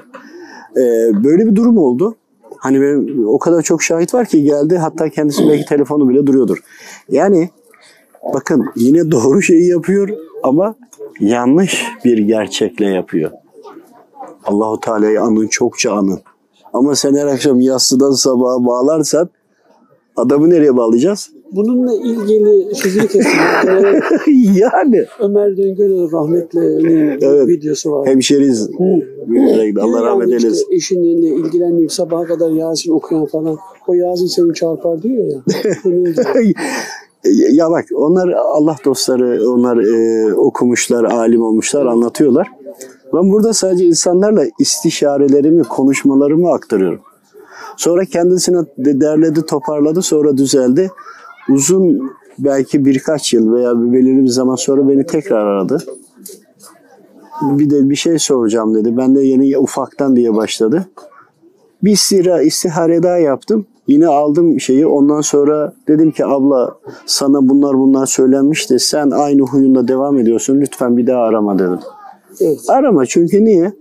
Ee, 0.78 1.24
böyle 1.24 1.46
bir 1.46 1.56
durum 1.56 1.78
oldu. 1.78 2.16
Hani 2.58 2.82
benim 2.82 3.28
o 3.28 3.40
kadar 3.40 3.62
çok 3.62 3.84
şahit 3.84 4.14
var 4.14 4.26
ki 4.26 4.44
geldi 4.44 4.78
hatta 4.78 5.10
kendisi 5.10 5.50
belki 5.50 5.66
telefonu 5.66 6.10
bile 6.10 6.28
duruyordur. 6.28 6.58
Yani 7.10 7.50
bakın 8.34 8.66
yine 8.76 9.12
doğru 9.12 9.42
şeyi 9.42 9.70
yapıyor 9.70 10.10
ama 10.44 10.76
yanlış 11.20 11.86
bir 12.06 12.18
gerçekle 12.18 12.86
yapıyor. 12.86 13.32
Allahu 14.46 14.80
Teala'yı 14.80 15.22
anın 15.22 15.48
çokça 15.48 15.92
anın. 15.94 16.20
Ama 16.74 16.96
sen 16.96 17.16
her 17.16 17.28
akşam 17.28 17.60
yatsıdan 17.60 18.12
sabaha 18.12 18.66
bağlarsan 18.66 19.30
adamı 20.16 20.50
nereye 20.50 20.78
bağlayacağız? 20.78 21.30
Bununla 21.52 21.94
ilgili 21.94 22.76
sözünü 22.76 23.08
kestim. 23.08 23.40
Ee, 23.68 24.02
yani 24.60 25.06
Ömer 25.20 25.58
Döngel 25.58 26.12
rahmetli'nin 26.12 27.20
Evet. 27.22 27.48
videosu 27.48 27.92
var. 27.92 28.08
hemşeriz. 28.08 28.70
Allah 29.82 30.04
rahmet 30.06 30.28
işte 30.30 30.48
eylesin. 30.48 30.68
eşinle 30.72 31.28
ilgilenmeyip 31.36 31.92
sabaha 31.92 32.26
kadar 32.26 32.52
Yasin 32.52 32.92
okuyan 32.92 33.26
falan. 33.26 33.58
O 33.88 33.94
Yasin 33.94 34.26
seni 34.28 34.54
çarpar 34.54 35.02
diyor 35.02 35.28
ya. 35.28 35.42
Gibi. 37.24 37.56
ya 37.56 37.72
bak 37.72 37.86
onlar 37.96 38.30
Allah 38.30 38.76
dostları, 38.86 39.52
onlar 39.52 39.78
e, 39.78 40.34
okumuşlar, 40.34 41.04
alim 41.04 41.42
olmuşlar, 41.42 41.86
anlatıyorlar. 41.86 42.48
Ben 43.14 43.32
burada 43.32 43.54
sadece 43.54 43.86
insanlarla 43.86 44.46
istişarelerimi, 44.60 45.64
konuşmalarımı 45.64 46.52
aktarıyorum. 46.52 47.02
Sonra 47.78 48.06
kendisine 48.06 48.58
de 48.78 49.02
derledi, 49.02 49.46
toparladı, 49.46 50.02
sonra 50.02 50.38
düzeldi. 50.38 50.92
Uzun 51.50 52.12
belki 52.40 52.86
birkaç 52.86 53.34
yıl 53.34 53.54
veya 53.54 53.82
bir 53.82 53.94
belirli 53.94 54.24
bir 54.24 54.30
zaman 54.30 54.56
sonra 54.56 54.90
beni 54.90 55.06
tekrar 55.06 55.46
aradı. 55.46 55.84
Bir 57.42 57.70
de 57.70 57.90
bir 57.90 57.96
şey 57.96 58.20
soracağım 58.20 58.76
dedi. 58.76 58.98
Ben 58.98 59.16
de 59.16 59.22
yeni 59.22 59.58
ufaktan 59.58 60.16
diye 60.16 60.36
başladı. 60.36 60.86
Bir 61.84 61.92
istira, 61.92 62.42
istihare 62.42 63.04
daha 63.04 63.18
yaptım. 63.18 63.66
Yine 63.88 64.08
aldım 64.08 64.60
şeyi. 64.60 64.88
Ondan 64.88 65.22
sonra 65.22 65.74
dedim 65.88 66.12
ki 66.12 66.26
abla 66.26 66.78
sana 67.06 67.50
bunlar 67.50 67.78
bunlar 67.78 68.06
söylenmiş 68.06 68.70
de 68.70 68.80
sen 68.80 69.12
aynı 69.12 69.42
huyunda 69.42 69.88
devam 69.88 70.20
ediyorsun. 70.20 70.62
Lütfen 70.62 70.98
bir 70.98 71.08
daha 71.08 71.22
arama 71.22 71.60
dedim. 71.60 71.80
Evet. 72.42 72.60
Arama 72.68 73.06
çünkü 73.06 73.46
niye? 73.46 73.74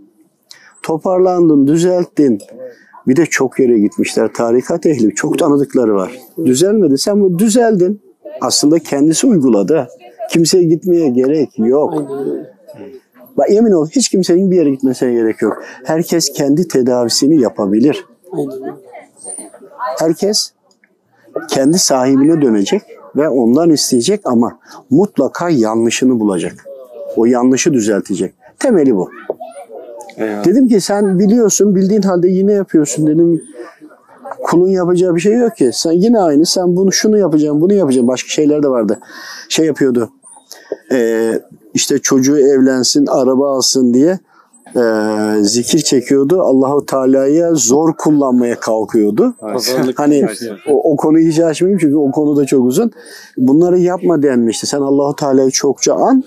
Toparlandın, 0.83 1.67
düzelttin. 1.67 2.39
Bir 3.09 3.17
de 3.17 3.27
çok 3.27 3.61
yere 3.61 3.79
gitmişler. 3.79 4.31
Tarikat 4.33 4.87
ehli. 4.87 5.15
Çok 5.15 5.39
tanıdıkları 5.39 5.95
var. 5.95 6.13
Düzelmedi. 6.45 6.99
Sen 6.99 7.21
bu 7.21 7.39
düzeldin. 7.39 8.01
Aslında 8.41 8.79
kendisi 8.79 9.27
uyguladı. 9.27 9.89
Kimseye 10.31 10.65
gitmeye 10.65 11.09
gerek 11.09 11.59
yok. 11.59 11.95
Aynen. 11.95 12.58
Bak 13.39 13.51
emin 13.51 13.73
ol 13.73 13.89
hiç 13.89 14.09
kimsenin 14.09 14.51
bir 14.51 14.57
yere 14.57 14.71
gitmesine 14.71 15.13
gerek 15.13 15.43
yok. 15.43 15.63
Herkes 15.85 16.33
kendi 16.33 16.69
tedavisini 16.69 17.41
yapabilir. 17.41 18.05
Herkes 19.99 20.53
kendi 21.49 21.79
sahibine 21.79 22.43
dönecek 22.43 22.83
ve 23.17 23.29
ondan 23.29 23.71
isteyecek 23.71 24.21
ama 24.25 24.59
mutlaka 24.91 25.51
yanlışını 25.51 26.21
bulacak. 26.21 26.67
O 27.17 27.27
yanlışı 27.27 27.73
düzeltecek. 27.73 28.35
Temeli 28.59 28.97
bu. 28.97 29.11
Eyvallah. 30.17 30.45
Dedim 30.45 30.69
ki 30.69 30.81
sen 30.81 31.19
biliyorsun 31.19 31.75
bildiğin 31.75 32.03
halde 32.03 32.29
yine 32.29 32.53
yapıyorsun 32.53 33.07
dedim. 33.07 33.43
Kulun 34.43 34.69
yapacağı 34.69 35.15
bir 35.15 35.21
şey 35.21 35.33
yok 35.33 35.57
ki. 35.57 35.71
Sen 35.73 35.93
yine 35.93 36.19
aynı. 36.19 36.47
Sen 36.47 36.77
bunu 36.77 36.93
şunu 36.93 37.19
yapacaksın, 37.19 37.61
bunu 37.61 37.75
yapacaksın. 37.75 38.09
Başka 38.09 38.29
şeyler 38.29 38.63
de 38.63 38.69
vardı. 38.69 38.99
Şey 39.49 39.67
yapıyordu. 39.67 40.11
Ee, 40.93 41.41
işte 41.79 41.99
çocuğu 41.99 42.39
evlensin, 42.39 43.07
araba 43.07 43.57
alsın 43.57 43.95
diye 43.95 44.19
ee, 44.77 45.43
zikir 45.43 45.79
çekiyordu. 45.79 46.43
Allahu 46.43 46.87
Teala'ya 46.87 47.55
zor 47.55 47.95
kullanmaya 47.99 48.61
kalkıyordu. 48.61 49.35
Pazarlık 49.41 49.99
Hani 49.99 50.27
o, 50.69 50.93
o 50.93 50.97
konuyu 50.97 51.29
hiç 51.29 51.41
açmayayım 51.41 51.79
çünkü 51.79 51.97
o 51.97 52.11
konu 52.11 52.37
da 52.37 52.45
çok 52.45 52.67
uzun. 52.67 52.91
Bunları 53.37 53.79
yapma 53.79 54.23
denmişti. 54.23 54.67
Sen 54.67 54.81
Allahu 54.81 55.17
Teala'yı 55.17 55.51
çokça 55.51 55.95
an. 55.95 56.25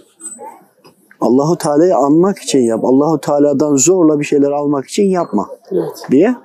Allahu 1.21 1.57
Teala'yı 1.57 1.95
anmak 1.95 2.37
için 2.37 2.59
yap. 2.59 2.79
Allahu 2.83 3.21
Teala'dan 3.21 3.75
zorla 3.75 4.19
bir 4.19 4.25
şeyler 4.25 4.51
almak 4.51 4.87
için 4.87 5.03
yapma 5.03 5.47
Evet. 5.71 6.05
diye. 6.11 6.35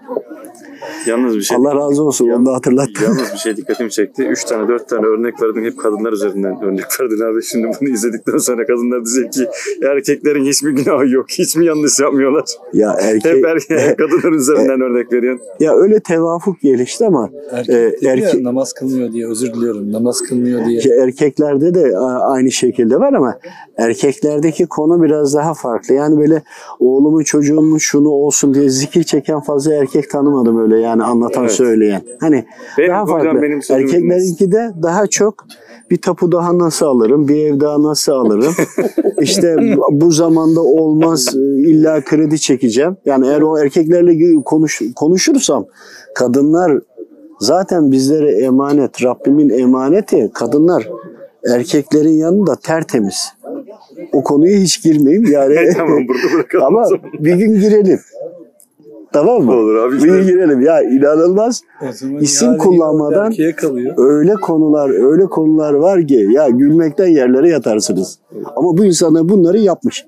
Yalnız 1.06 1.36
bir 1.36 1.42
şey. 1.42 1.56
Allah 1.56 1.74
razı 1.74 2.02
olsun 2.02 2.28
onu 2.28 2.46
da 2.46 2.52
hatırlattı. 2.54 3.04
Yalnız 3.04 3.32
bir 3.32 3.38
şey 3.38 3.56
dikkatimi 3.56 3.90
çekti. 3.90 4.22
Üç 4.26 4.44
tane, 4.44 4.68
dört 4.68 4.88
tane 4.88 5.06
örnek 5.06 5.42
verdin. 5.42 5.64
Hep 5.64 5.78
kadınlar 5.78 6.12
üzerinden 6.12 6.62
örnek 6.64 6.84
verdin 7.00 7.32
abi. 7.32 7.42
Şimdi 7.42 7.68
bunu 7.80 7.88
izledikten 7.88 8.38
sonra 8.38 8.66
kadınlar 8.66 9.04
diyecek 9.04 9.32
ki 9.32 9.46
erkeklerin 9.86 10.44
hiçbir 10.44 10.70
günahı 10.70 11.08
yok. 11.08 11.26
Hiç 11.30 11.56
mi 11.56 11.64
yanlış 11.66 12.00
yapmıyorlar? 12.00 12.44
Ya 12.72 12.96
erkek 13.00 13.34
Hep 13.36 13.44
erkek, 13.44 13.98
kadınlar 13.98 14.32
üzerinden 14.32 14.80
örnek 14.80 15.12
veriyorsun. 15.12 15.46
ya 15.60 15.72
öyle 15.76 16.00
tevafuk 16.00 16.60
gelişti 16.60 17.06
ama 17.06 17.30
Erkek 17.52 17.74
e, 17.74 17.78
dedi 17.78 18.04
ya, 18.04 18.14
erke- 18.14 18.44
namaz 18.44 18.72
kılmıyor 18.72 19.12
diye 19.12 19.28
özür 19.28 19.54
diliyorum. 19.54 19.92
Namaz 19.92 20.22
kılmıyor 20.22 20.66
diye. 20.66 20.80
ki 20.80 20.90
erkeklerde 21.02 21.74
de 21.74 21.98
aynı 22.20 22.50
şekilde 22.50 23.00
var 23.00 23.12
ama 23.12 23.38
erkeklerdeki 23.76 24.66
konu 24.66 25.02
biraz 25.02 25.34
daha 25.34 25.54
farklı. 25.54 25.94
Yani 25.94 26.18
böyle 26.18 26.42
oğlumun 26.80 27.22
çocuğumun 27.22 27.78
şunu 27.78 28.08
olsun 28.08 28.54
diye 28.54 28.68
zikir 28.68 29.02
çeken 29.02 29.40
fazla 29.40 29.74
erkek 29.74 30.10
tanımadım 30.10 30.62
öyle 30.62 30.75
yani 30.78 31.02
anlatan 31.02 31.42
Evet. 31.42 31.52
söyleyen. 31.52 32.02
Hani 32.20 32.44
Benim 32.78 32.90
daha 32.90 33.06
farklı. 33.06 33.42
benim 33.42 33.60
Erkeklerinki 33.70 34.52
de 34.52 34.70
daha 34.82 35.06
çok 35.06 35.46
bir 35.90 35.96
tapu 36.02 36.32
daha 36.32 36.58
nasıl 36.58 36.86
alırım, 36.86 37.28
bir 37.28 37.36
ev 37.46 37.60
daha 37.60 37.82
nasıl 37.82 38.12
alırım. 38.12 38.54
işte 39.20 39.56
bu- 39.90 40.10
zamanda 40.10 40.60
olmaz 40.60 41.34
illa 41.58 42.00
kredi 42.00 42.38
çekeceğim. 42.40 42.96
Yani 43.04 43.26
eğer 43.26 43.40
o 43.40 43.58
erkeklerle 43.58 44.42
konuş, 44.44 44.82
konuşursam 44.96 45.66
kadınlar 46.14 46.78
zaten 47.40 47.92
bizlere 47.92 48.30
emanet, 48.44 49.04
Rabbimin 49.04 49.48
emaneti 49.50 50.30
kadınlar 50.34 50.88
erkeklerin 51.54 52.12
yanında 52.12 52.56
tertemiz. 52.56 53.32
O 54.12 54.22
konuya 54.22 54.58
hiç 54.58 54.82
girmeyeyim 54.82 55.32
yani. 55.32 55.54
tamam 55.76 55.98
burada 56.08 56.34
bırakalım. 56.34 56.64
Ama 56.76 56.86
bir 57.18 57.34
gün 57.34 57.60
girelim. 57.60 58.00
Tamam 59.16 59.42
mı? 59.42 59.52
Olur 59.52 59.74
abi. 59.74 60.02
Bir 60.02 60.18
girelim. 60.22 60.60
Ya 60.60 60.82
inanılmaz. 60.82 61.62
İsim 62.20 62.58
kullanmadan-. 62.58 63.30
Öyle 63.96 64.34
konular, 64.34 65.10
öyle 65.12 65.24
konular 65.24 65.72
var 65.72 66.06
ki 66.06 66.28
ya 66.30 66.48
gülmekten 66.48 67.06
yerlere 67.06 67.48
yatarsınız. 67.48 68.18
Ama 68.56 68.78
bu 68.78 68.84
insanlar 68.84 69.28
bunları 69.28 69.58
yapmış. 69.58 70.06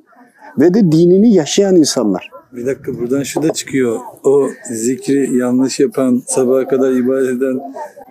Ve 0.58 0.74
de 0.74 0.92
dinini 0.92 1.34
yaşayan 1.34 1.76
insanlar. 1.76 2.30
Bir 2.52 2.66
dakika 2.66 2.98
buradan 2.98 3.22
şu 3.22 3.42
da 3.42 3.52
çıkıyor. 3.52 3.98
O 4.24 4.48
zikri 4.70 5.36
yanlış 5.36 5.80
yapan, 5.80 6.22
sabaha 6.26 6.68
kadar 6.68 6.92
ibadet 6.92 7.28
eden 7.28 7.60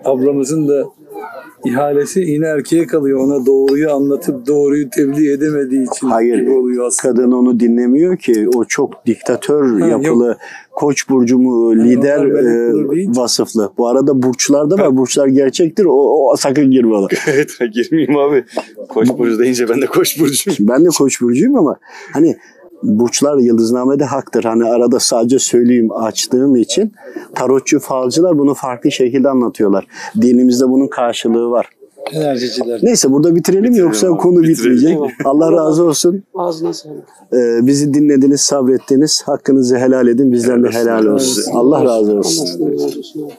ablamızın 0.04 0.68
da 0.68 0.84
ihalesi 1.64 2.20
yine 2.20 2.46
erkeğe 2.46 2.86
kalıyor. 2.86 3.20
Ona 3.20 3.46
doğruyu 3.46 3.92
anlatıp 3.92 4.46
doğruyu 4.46 4.90
tebliğ 4.90 5.32
edemediği 5.32 5.86
için 5.94 6.06
Hayır. 6.06 6.38
gibi 6.38 6.50
oluyor 6.50 6.86
aslında. 6.86 7.14
Kadın 7.14 7.32
onu 7.32 7.60
dinlemiyor 7.60 8.16
ki. 8.16 8.48
O 8.54 8.64
çok 8.64 9.06
diktatör 9.06 9.80
Ha, 9.80 9.86
yapılı, 9.86 10.36
koç 10.72 11.08
burcu 11.08 11.38
mu, 11.38 11.76
lider 11.76 12.18
onlar 12.18 12.26
melek 12.26 13.08
e, 13.16 13.20
vasıflı. 13.20 13.72
Bu 13.78 13.88
arada 13.88 14.22
burçlar 14.22 14.70
da 14.70 14.78
var. 14.78 14.96
Burçlar 14.96 15.26
gerçektir. 15.26 15.84
O, 15.84 16.30
o 16.32 16.36
sakın 16.36 16.70
girme 16.70 16.94
ona. 16.94 17.08
Evet 17.26 17.58
girmeyeyim 17.72 18.16
abi. 18.16 18.44
Koç 18.88 19.08
burcu 19.18 19.38
deyince 19.38 19.68
ben 19.68 19.82
de 19.82 19.86
koç 19.86 20.20
burcuyum. 20.20 20.58
Ben 20.60 20.84
de 20.84 20.88
koç 20.88 21.20
burcuyum 21.20 21.56
ama 21.56 21.76
hani 22.12 22.36
burçlar 22.82 23.38
yıldıznamede 23.38 24.04
haktır. 24.04 24.44
Hani 24.44 24.64
arada 24.64 25.00
sadece 25.00 25.38
söyleyeyim 25.38 25.92
açtığım 25.92 26.56
için 26.56 26.92
tarotçu 27.34 27.78
falcılar 27.80 28.38
bunu 28.38 28.54
farklı 28.54 28.92
şekilde 28.92 29.28
anlatıyorlar. 29.28 29.86
Dinimizde 30.20 30.68
bunun 30.68 30.86
karşılığı 30.88 31.50
var. 31.50 31.66
Enerjiciler. 32.12 32.80
Neyse 32.82 33.12
burada 33.12 33.34
bitirelim, 33.34 33.64
Bitirelim 33.64 33.84
yoksa 33.86 34.08
abi, 34.08 34.16
konu 34.16 34.42
bitirelim. 34.42 34.76
bitmeyecek. 34.76 34.98
Allah 35.24 35.52
razı 35.52 35.84
olsun. 35.84 36.22
Ağzına 36.34 36.72
sağlık. 36.72 37.04
Ee, 37.32 37.66
bizi 37.66 37.94
dinlediniz, 37.94 38.40
sabrettiniz. 38.40 39.22
Hakkınızı 39.26 39.76
helal 39.78 40.08
edin. 40.08 40.32
Bizden 40.32 40.64
de 40.64 40.68
helal 40.68 41.06
olsun. 41.06 41.52
Allah 41.52 41.84
razı 41.84 42.12
olsun. 42.18 42.46
Allah 42.60 42.72
razı 42.72 42.98
olsun. 42.98 43.30